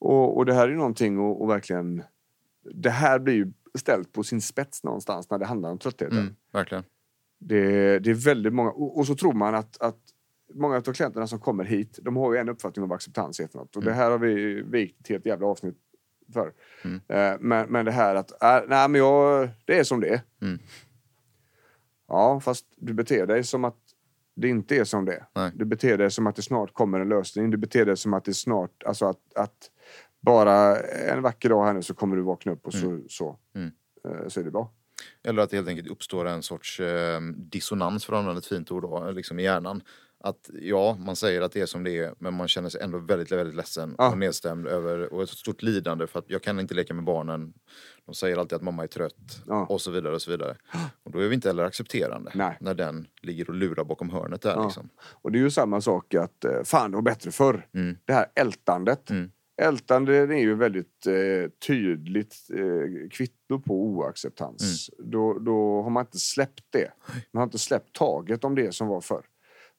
[0.00, 2.02] Och, och det här är någonting att och verkligen...
[2.74, 6.18] Det här blir ju ställt på sin spets någonstans när det handlar om tröttheten.
[6.18, 6.84] Mm, verkligen.
[7.40, 8.70] Det, det är väldigt många...
[8.70, 9.98] Och, och så tror man att, att
[10.54, 13.58] många av klienterna som kommer hit, de har ju en uppfattning om vad acceptans för
[13.58, 13.76] något.
[13.76, 15.76] Och det här har vi vikt ett helt jävla avsnitt
[16.32, 16.52] för.
[16.84, 17.00] Mm.
[17.08, 20.20] Eh, men, men det här att, äh, nej men jag, det är som det är.
[20.42, 20.58] Mm.
[22.08, 23.78] Ja, fast du beter dig som att
[24.34, 25.26] det inte är som det.
[25.34, 25.50] Nej.
[25.54, 27.50] Du beter dig som att det snart kommer en lösning.
[27.50, 29.70] Du beter dig som att det snart, alltså att, att
[30.20, 33.70] bara en vacker dag här nu så kommer du vakna upp och så, så, Mm.
[34.04, 34.72] eh, så är det bra.
[35.22, 38.70] Eller att det helt enkelt uppstår en sorts eh, dissonans, för att använda ett fint
[38.70, 39.82] ord, då, liksom i hjärnan.
[40.24, 42.98] Att ja, man säger att det är som det är, men man känner sig ändå
[42.98, 44.10] väldigt, väldigt ledsen Ja.
[44.10, 47.52] och nedstämd över och ett stort lidande för att jag kan inte leka med barnen.
[48.06, 49.66] De säger alltid att mamma är trött Ja.
[49.66, 50.56] och så vidare och så vidare.
[51.02, 52.56] Och då är vi inte heller accepterande Nej.
[52.60, 54.64] när den ligger och lurar bakom hörnet där Ja.
[54.64, 54.88] liksom.
[54.98, 57.66] Och det är ju samma sak att eh, fan det var bättre förr.
[57.74, 57.96] Mm.
[58.04, 59.10] Det här ältandet.
[59.10, 59.30] Mm.
[59.62, 64.90] Ältande är ju väldigt eh, tydligt eh, kvitto på oacceptans.
[64.98, 65.10] Mm.
[65.10, 66.92] Då, då har man inte släppt det.
[67.32, 69.22] Man har inte släppt taget om det som var förr.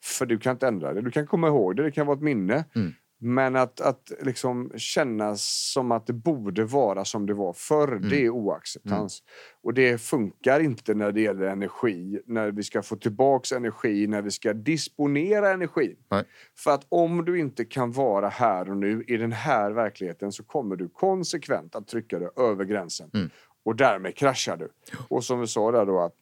[0.03, 1.01] För du kan inte ändra det.
[1.01, 2.65] Du kan komma ihåg det, det kan vara ett minne.
[2.75, 2.93] Mm.
[3.25, 8.09] Men att, att liksom känna som att det borde vara som det var förr, Mm.
[8.09, 9.23] det är oacceptans.
[9.61, 14.21] Och det funkar inte när det gäller energi, när vi ska få tillbaks energi, när
[14.21, 15.95] vi ska disponera energi.
[16.11, 16.23] Nej.
[16.57, 20.43] För att om du inte kan vara här och nu i den här verkligheten så
[20.43, 23.09] kommer du konsekvent att trycka dig över gränsen.
[23.13, 23.29] Mm.
[23.65, 24.69] Och därmed kraschar du.
[25.09, 26.13] Och som vi sa där då att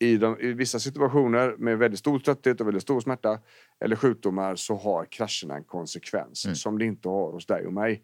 [0.00, 3.38] i, de, i vissa situationer med väldigt stor trötthet och väldigt stor smärta
[3.84, 6.54] eller sjukdomar så har krascherna en konsekvens Mm.
[6.54, 8.02] som det inte har hos dig och mig.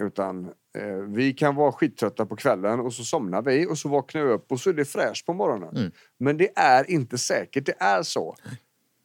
[0.00, 0.44] Utan
[0.78, 4.32] eh, vi kan vara skittrötta på kvällen och så somnar vi och så vaknar vi
[4.32, 5.76] upp och så är det fräscht på morgonen.
[5.76, 5.92] Mm.
[6.18, 8.34] Men det är inte säkert, det är så.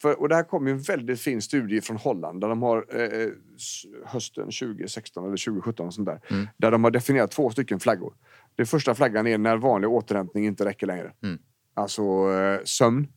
[0.01, 3.27] För, och det här kom en väldigt fin studie från Holland där de har eh,
[3.55, 6.21] s- hösten 2016 eller 2017 och sånt där.
[6.29, 6.47] Mm.
[6.57, 8.13] Där de har definierat två stycken flaggor.
[8.55, 11.13] Den första flaggan är när vanlig återhämtning inte räcker längre.
[11.23, 11.39] Mm.
[11.73, 12.01] Alltså
[12.31, 13.07] eh, sömn.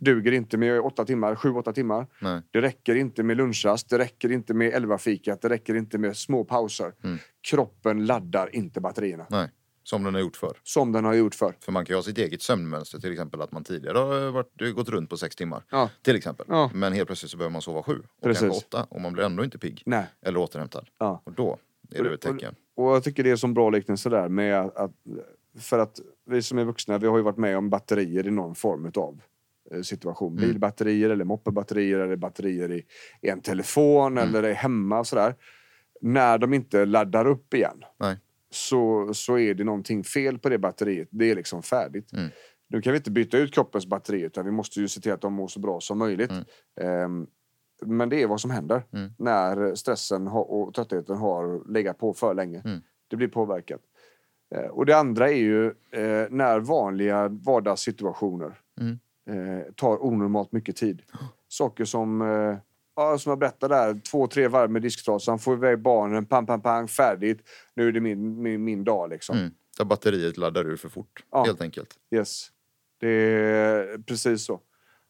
[0.00, 2.06] Duger inte med åtta timmar, sju, åtta timmar.
[2.20, 2.42] Nej.
[2.50, 6.44] Det räcker inte med lunchrast, det räcker inte med elvafikat, det räcker inte med små
[6.44, 6.92] pauser.
[7.04, 7.18] Mm.
[7.40, 9.26] Kroppen laddar inte batterierna.
[9.30, 9.48] Nej,
[9.82, 10.56] som den har gjort förr.
[10.62, 11.54] Som den har gjort för.
[11.60, 14.74] För man kan ju ha sitt eget sömnmönster till exempel att man tidigare har varit,
[14.74, 15.64] gått runt på sex timmar.
[15.70, 15.90] Ja.
[16.02, 16.46] Till exempel.
[16.48, 16.70] Ja.
[16.74, 18.40] Men helt plötsligt så behöver man sova sju och Precis.
[18.40, 19.82] kanske åtta och man blir ändå inte pigg.
[19.86, 20.06] Nej.
[20.22, 20.88] Eller återhämtad.
[20.98, 21.22] Ja.
[21.24, 21.58] Och då
[21.94, 22.54] är det ett tecken.
[22.76, 24.92] Och jag tycker det är som bra liknelse där med att, att
[25.60, 28.54] för att vi som är vuxna, vi har ju varit med om batterier i någon
[28.54, 29.20] form av
[29.82, 30.32] situation.
[30.38, 30.48] Mm.
[30.48, 32.84] Bilbatterier eller moppebatterier eller batterier i,
[33.22, 34.34] i en telefon Mm.
[34.34, 35.34] eller hemma och sådär.
[36.00, 38.16] När de inte laddar upp igen Nej.
[38.50, 41.08] så, så är det någonting fel på det batteriet.
[41.10, 42.12] Det är liksom färdigt.
[42.12, 42.28] Mm.
[42.68, 45.20] Nu kan vi inte byta ut kroppens batteri utan vi måste ju se till att
[45.20, 46.32] de mår så bra som möjligt.
[46.80, 47.26] Ehm,
[47.86, 49.10] men det är vad som händer Mm.
[49.18, 52.62] när stressen och tröttheten har legat på för länge.
[52.64, 52.80] Mm.
[53.08, 53.80] Det blir påverkat.
[54.54, 58.98] Eh, och det andra är ju eh, när vanliga vardagssituationer Mm.
[59.30, 61.02] eh, tar onormalt mycket tid.
[61.48, 62.20] Saker som,
[62.96, 66.60] ja, som jag berättade där, två, tre varv med disktrasan, få iväg barnen, pang, pang,
[66.60, 67.48] pang, färdigt.
[67.74, 69.38] Nu är det min, min, min dag liksom.
[69.38, 69.50] Mm.
[69.78, 71.24] Där batteriet laddar ur för fort.
[71.30, 71.44] Ja.
[71.44, 71.98] Helt enkelt.
[72.10, 72.48] Yes.
[72.98, 74.60] Det är precis så.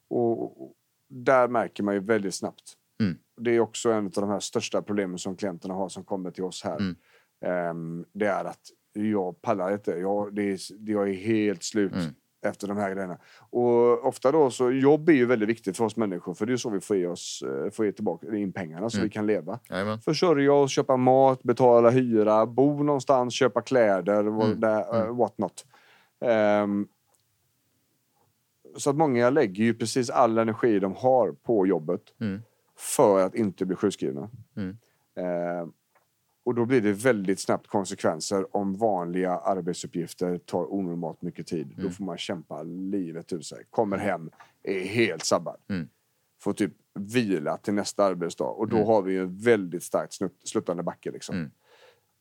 [0.09, 0.73] Och, och
[1.09, 2.73] där märker man ju väldigt snabbt.
[3.01, 3.19] Mm.
[3.41, 6.45] Det är också en av de här största problemen som klienterna har som kommer till
[6.45, 6.77] oss här.
[6.77, 6.97] Mm.
[7.45, 8.71] Ehm, det är att
[9.05, 9.91] jag pallar inte.
[9.91, 10.59] Jag, det är,
[10.91, 12.15] jag är helt slut Mm.
[12.47, 13.19] efter de här grejerna.
[13.51, 16.57] Och ofta då så, jobb är ju väldigt viktigt för oss människor för det är
[16.57, 19.05] så vi får, ge oss, eh, får ge tillbaka in pengarna så Mm.
[19.09, 19.59] vi kan leva.
[19.71, 20.01] Jajamän.
[20.01, 24.61] Försörja oss, köpa mat, betala hyra, bo någonstans, köpa kläder, Mm.
[24.61, 25.09] där, Mm.
[25.09, 25.67] eh, what not.
[26.21, 26.89] Ehm,
[28.77, 32.43] så att många lägger ju precis all energi de har på jobbet Mm.
[32.77, 34.31] för att inte bli sjukskrivna.
[34.57, 34.77] Mm.
[35.17, 35.73] Ehm,
[36.49, 41.75] och då blir det väldigt snabbt konsekvenser om vanliga arbetsuppgifter tar onormalt mycket tid.
[41.77, 43.65] Då får man kämpa livet ur sig.
[43.71, 44.31] Kommer hem,
[44.63, 45.57] är helt sabbad.
[45.69, 45.89] Mm.
[46.41, 48.45] Får typ vila till nästa arbetsdag.
[48.49, 51.11] Och då har vi en väldigt starkt snutt, sluttande backe.
[51.11, 51.37] Liksom.
[51.37, 51.51] Mm.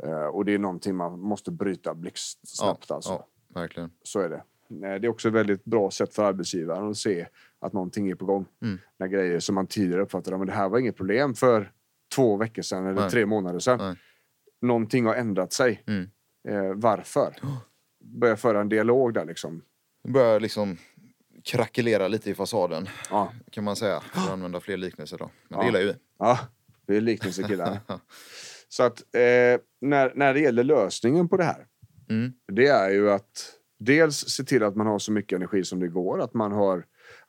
[0.03, 2.85] Eh, och det är någonting man måste bryta blixtsnabbt.
[2.89, 3.11] ja, alltså.
[3.11, 3.27] ja,
[3.61, 3.91] verkligen.
[4.03, 4.43] Så är det.
[4.87, 7.27] Eh, Det är också ett väldigt bra sätt för arbetsgivaren att se
[7.59, 8.45] att någonting är på gång.
[8.61, 8.77] Mm.
[8.97, 11.71] När grejer som man tidigare uppfattade, men det här var inget problem för
[12.15, 13.09] två veckor sedan eller Nej.
[13.09, 13.77] tre månader sedan.
[13.77, 13.95] Nej.
[14.61, 15.83] Någonting har ändrat sig.
[15.87, 16.09] Mm.
[16.49, 17.35] Eh, varför?
[18.03, 19.61] Börja föra en dialog där liksom.
[20.03, 20.77] Det börjar liksom
[21.43, 23.99] krackelera lite i fasaden Ja, kan man säga.
[23.99, 25.29] För att använda fler liknelser då.
[25.47, 25.59] Men Ja.
[25.59, 25.93] det gillar ju vi.
[26.19, 26.39] ja
[26.87, 27.79] vi är liknelsekillar.
[28.69, 31.65] Så att eh, när, när det gäller lösningen på det här.
[32.09, 32.33] Mm.
[32.51, 35.87] Det är ju att dels se till att man har så mycket energi som det
[35.87, 36.21] går.
[36.21, 36.85] Att man, har,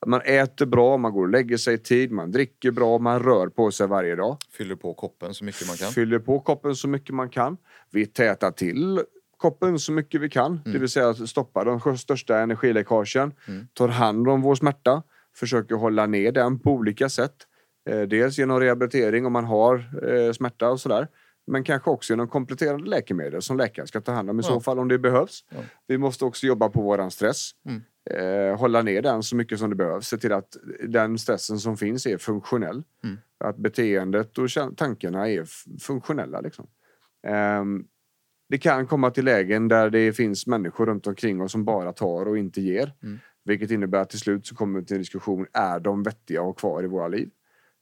[0.06, 3.48] man äter bra, man går och lägger sig i tid, man dricker bra, man rör
[3.48, 4.36] på sig varje dag.
[4.52, 5.88] Fyller på koppen så mycket man kan.
[5.92, 7.56] Fyller på koppen så mycket man kan.
[7.90, 9.00] Vi tätar till
[9.36, 10.60] koppen så mycket vi kan.
[10.64, 13.32] Det vill säga att stoppa de största energiläckagen.
[13.74, 15.02] Tar hand om vår smärta.
[15.36, 17.34] Försöker hålla ner den på olika sätt.
[17.90, 19.74] Eh, dels genom rehabilitering om man har
[20.08, 21.08] eh, smärta och sådär.
[21.46, 24.78] Men kanske också genom kompletterande läkemedel som läkaren ska ta hand om i så fall
[24.78, 25.44] om det behövs.
[25.86, 27.50] Vi måste också jobba på våran stress.
[28.10, 30.08] Eh, hålla ner den så mycket som det behövs.
[30.08, 30.56] Se till att
[30.88, 32.82] den stressen som finns är funktionell.
[33.44, 35.44] Att beteendet och tankarna är
[35.80, 36.40] funktionella.
[36.40, 36.66] Liksom.
[37.26, 37.84] Ehm,
[38.48, 42.26] det kan komma till lägen där det finns människor runt omkring oss som bara tar
[42.28, 42.92] och inte ger.
[43.44, 46.52] Vilket innebär att till slut så kommer vi till en diskussion, är de vettiga ha
[46.52, 47.30] kvar i våra liv?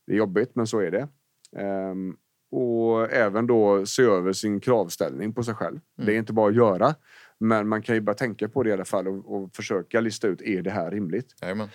[0.07, 1.09] Det är jobbigt, men så är det.
[1.57, 2.17] Ehm,
[2.51, 5.81] och även då se över sin kravställning på sig själv.
[5.97, 6.95] Det är inte bara att göra,
[7.41, 10.29] men man kan ju bara tänka på det i alla fall och, och försöka lista
[10.29, 11.35] ut, är det här rimligt?
[11.43, 11.69] Jajamän.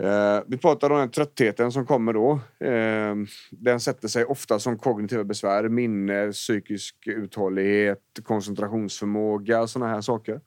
[0.00, 2.40] Eh, vi pratade om den tröttheten som kommer då.
[2.66, 3.14] Eh,
[3.50, 10.40] den sätter sig ofta som kognitiva besvär, minne, psykisk uthållighet, koncentrationsförmåga och sådana här saker.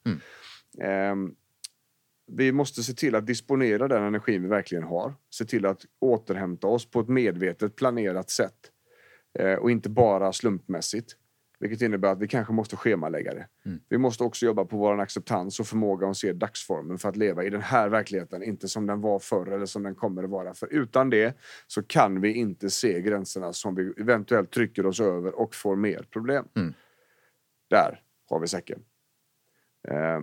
[0.81, 1.15] Eh,
[2.33, 5.13] vi måste se till att disponera den energin vi verkligen har.
[5.29, 8.55] Se till att återhämta oss på ett medvetet planerat sätt.
[9.39, 11.15] Eh, och inte bara slumpmässigt.
[11.61, 13.47] Vilket innebär att vi kanske måste schemalägga det.
[13.89, 17.43] Vi måste också jobba på vår acceptans och förmåga att se dagsformen för att leva
[17.43, 20.53] i den här verkligheten, inte som den var förr eller som den kommer att vara.
[20.53, 21.37] För utan det
[21.67, 26.05] så kan vi inte se gränserna som vi eventuellt trycker oss över och får mer
[26.11, 26.45] problem.
[27.69, 28.79] Där har vi säcken.
[29.87, 30.21] Eh,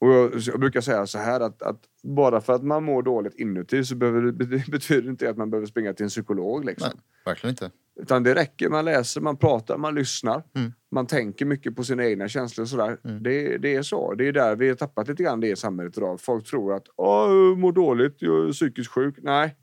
[0.00, 3.34] och jag, jag brukar säga så här att, att bara för att man mår dåligt
[3.34, 6.64] inuti så behöver det, det betyder inte att man behöver springa till en psykolog.
[6.64, 6.90] Liksom.
[6.94, 7.70] Nej, verkligen inte.
[8.00, 10.42] Utan det räcker, man läser, man pratar, man lyssnar.
[10.56, 10.72] Mm.
[10.90, 12.98] Man tänker mycket på sina egna känslor och sådär.
[13.20, 14.14] Det, det är så.
[14.14, 16.20] Det är där vi har tappat lite grann det i samhället idag.
[16.20, 19.14] Folk tror att Åh, jag mår dåligt, jag är psykiskt sjuk.
[19.22, 19.56] Nej,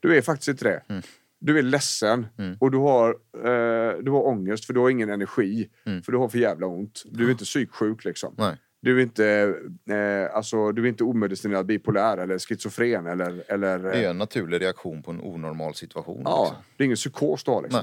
[0.00, 0.82] du är faktiskt inte det.
[0.88, 1.02] Mm.
[1.40, 2.26] Du är ledsen
[2.60, 5.70] och du har, eh, du har ångest för du har ingen energi.
[6.04, 7.02] För du har för jävla ont.
[7.04, 8.34] Du är inte psyksjuk liksom.
[8.38, 8.56] Nej.
[8.84, 9.54] Du är inte,
[9.88, 13.44] eh, alltså, du är inte omedicinerad bipolär eller schizofren eller...
[13.48, 16.22] eller Det är en naturlig reaktion på en onormal situation.
[16.24, 16.64] Ja, liksom.
[16.76, 17.62] det är ingen psykos du har.
[17.62, 17.82] Liksom.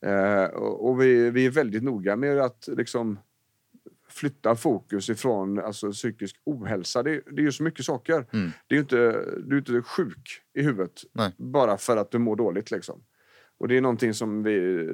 [0.00, 3.18] Eh, och och vi, vi är väldigt noga med att liksom,
[4.08, 7.02] flytta fokus ifrån alltså, psykisk ohälsa.
[7.02, 8.26] Det, det är ju så mycket saker.
[8.66, 11.32] Det är inte, du är inte sjuk i huvudet Nej.
[11.36, 12.70] bara för att du mår dåligt.
[12.70, 13.02] Liksom.
[13.58, 14.86] Och det är någonting som vi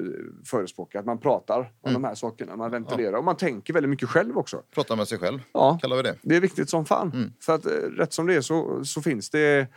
[0.45, 4.09] förespråkar, att man pratar om de här sakerna, man ventilerar och man tänker väldigt mycket
[4.09, 4.63] själv också.
[4.73, 5.77] Prata med sig själv, Ja.
[5.81, 6.15] kallar vi det.
[6.21, 7.33] Det är viktigt som fan.
[7.41, 9.67] För att eh, rätt som det är så, så finns det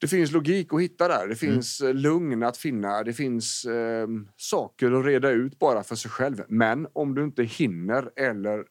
[0.00, 1.28] det finns logik att hitta där.
[1.28, 3.02] Det finns eh, lugn att finna.
[3.02, 6.42] Det finns eh, saker att reda ut bara för sig själv.
[6.48, 8.64] Men om du inte hinner eller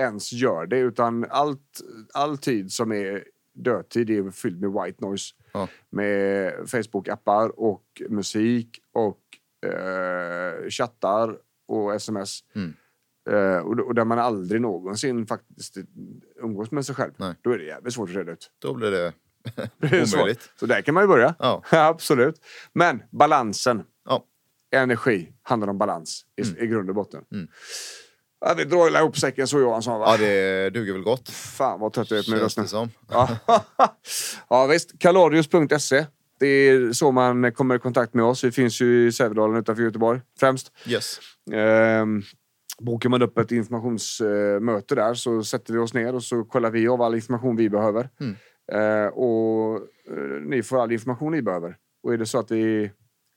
[0.00, 1.80] ens gör det utan allt,
[2.14, 5.34] all tid som är dödtid är fylld med white noise.
[5.52, 5.68] Ja.
[5.90, 9.20] Med Facebook-appar och musik och
[9.70, 11.36] eh, chattar
[11.68, 12.38] och sms.
[13.30, 15.76] Eh, och, och där man aldrig någonsin faktiskt
[16.42, 17.12] umgås med sig själv.
[17.16, 17.34] Nej.
[17.42, 18.50] Då är det jävligt svårt att reda ut.
[18.58, 19.12] Då blir det
[20.16, 20.52] omöjligt.
[20.56, 21.34] så där kan man ju börja.
[21.38, 21.62] Ja.
[21.70, 22.40] Absolut.
[22.72, 23.82] Men balansen.
[24.04, 24.24] Ja.
[24.70, 26.64] Energi handlar om balans i, Mm.
[26.64, 27.24] i grund och botten.
[28.44, 30.06] Ja, vi drar ihop säcken så Johansson va?
[30.08, 31.28] ja, det duger väl gott.
[31.28, 32.66] Fan vad trött jag är på min röst nu.
[32.66, 32.90] som.
[33.10, 33.28] Ja.
[34.48, 36.06] ja visst, kalorius.se.
[36.40, 38.44] Det är så man kommer i kontakt med oss.
[38.44, 40.72] Vi finns ju i Sävedalen utanför Göteborg främst.
[40.86, 41.20] Yes.
[41.52, 42.22] Ehm,
[42.80, 46.88] bokar man upp ett informationsmöte där så sätter vi oss ner och så kollar vi
[46.88, 48.08] av all information vi behöver.
[48.72, 51.76] Eh, och eh, ni får all information ni behöver.
[52.02, 52.90] Och är det så att vi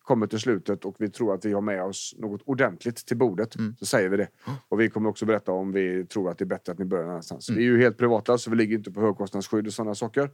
[0.05, 3.55] kommer till slutet och vi tror att vi har med oss något ordentligt till bordet
[3.79, 4.27] så säger vi det.
[4.69, 7.05] Och vi kommer också berätta om vi tror att det är bättre att ni börjar
[7.05, 7.49] någonstans.
[7.49, 10.29] Vi är ju helt privata så vi ligger inte på högkostnadsskydd och sådana saker.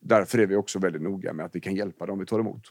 [0.00, 2.62] Därför är vi också väldigt noga med att vi kan hjälpa dem vi tar emot.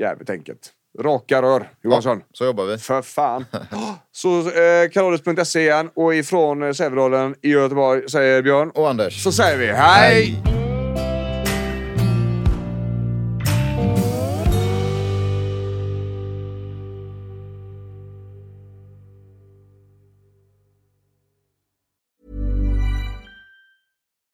[0.00, 0.72] Jävligt enkelt.
[0.98, 2.22] Raka rör, Johansson.
[2.32, 2.78] Så jobbar vi.
[2.78, 3.44] För fan.
[4.12, 8.70] Så eh, igen och ifrån eh, Sävedalen i Göteborg säger Björn.
[8.70, 9.22] Och Anders.
[9.22, 10.49] Så säger vi hej!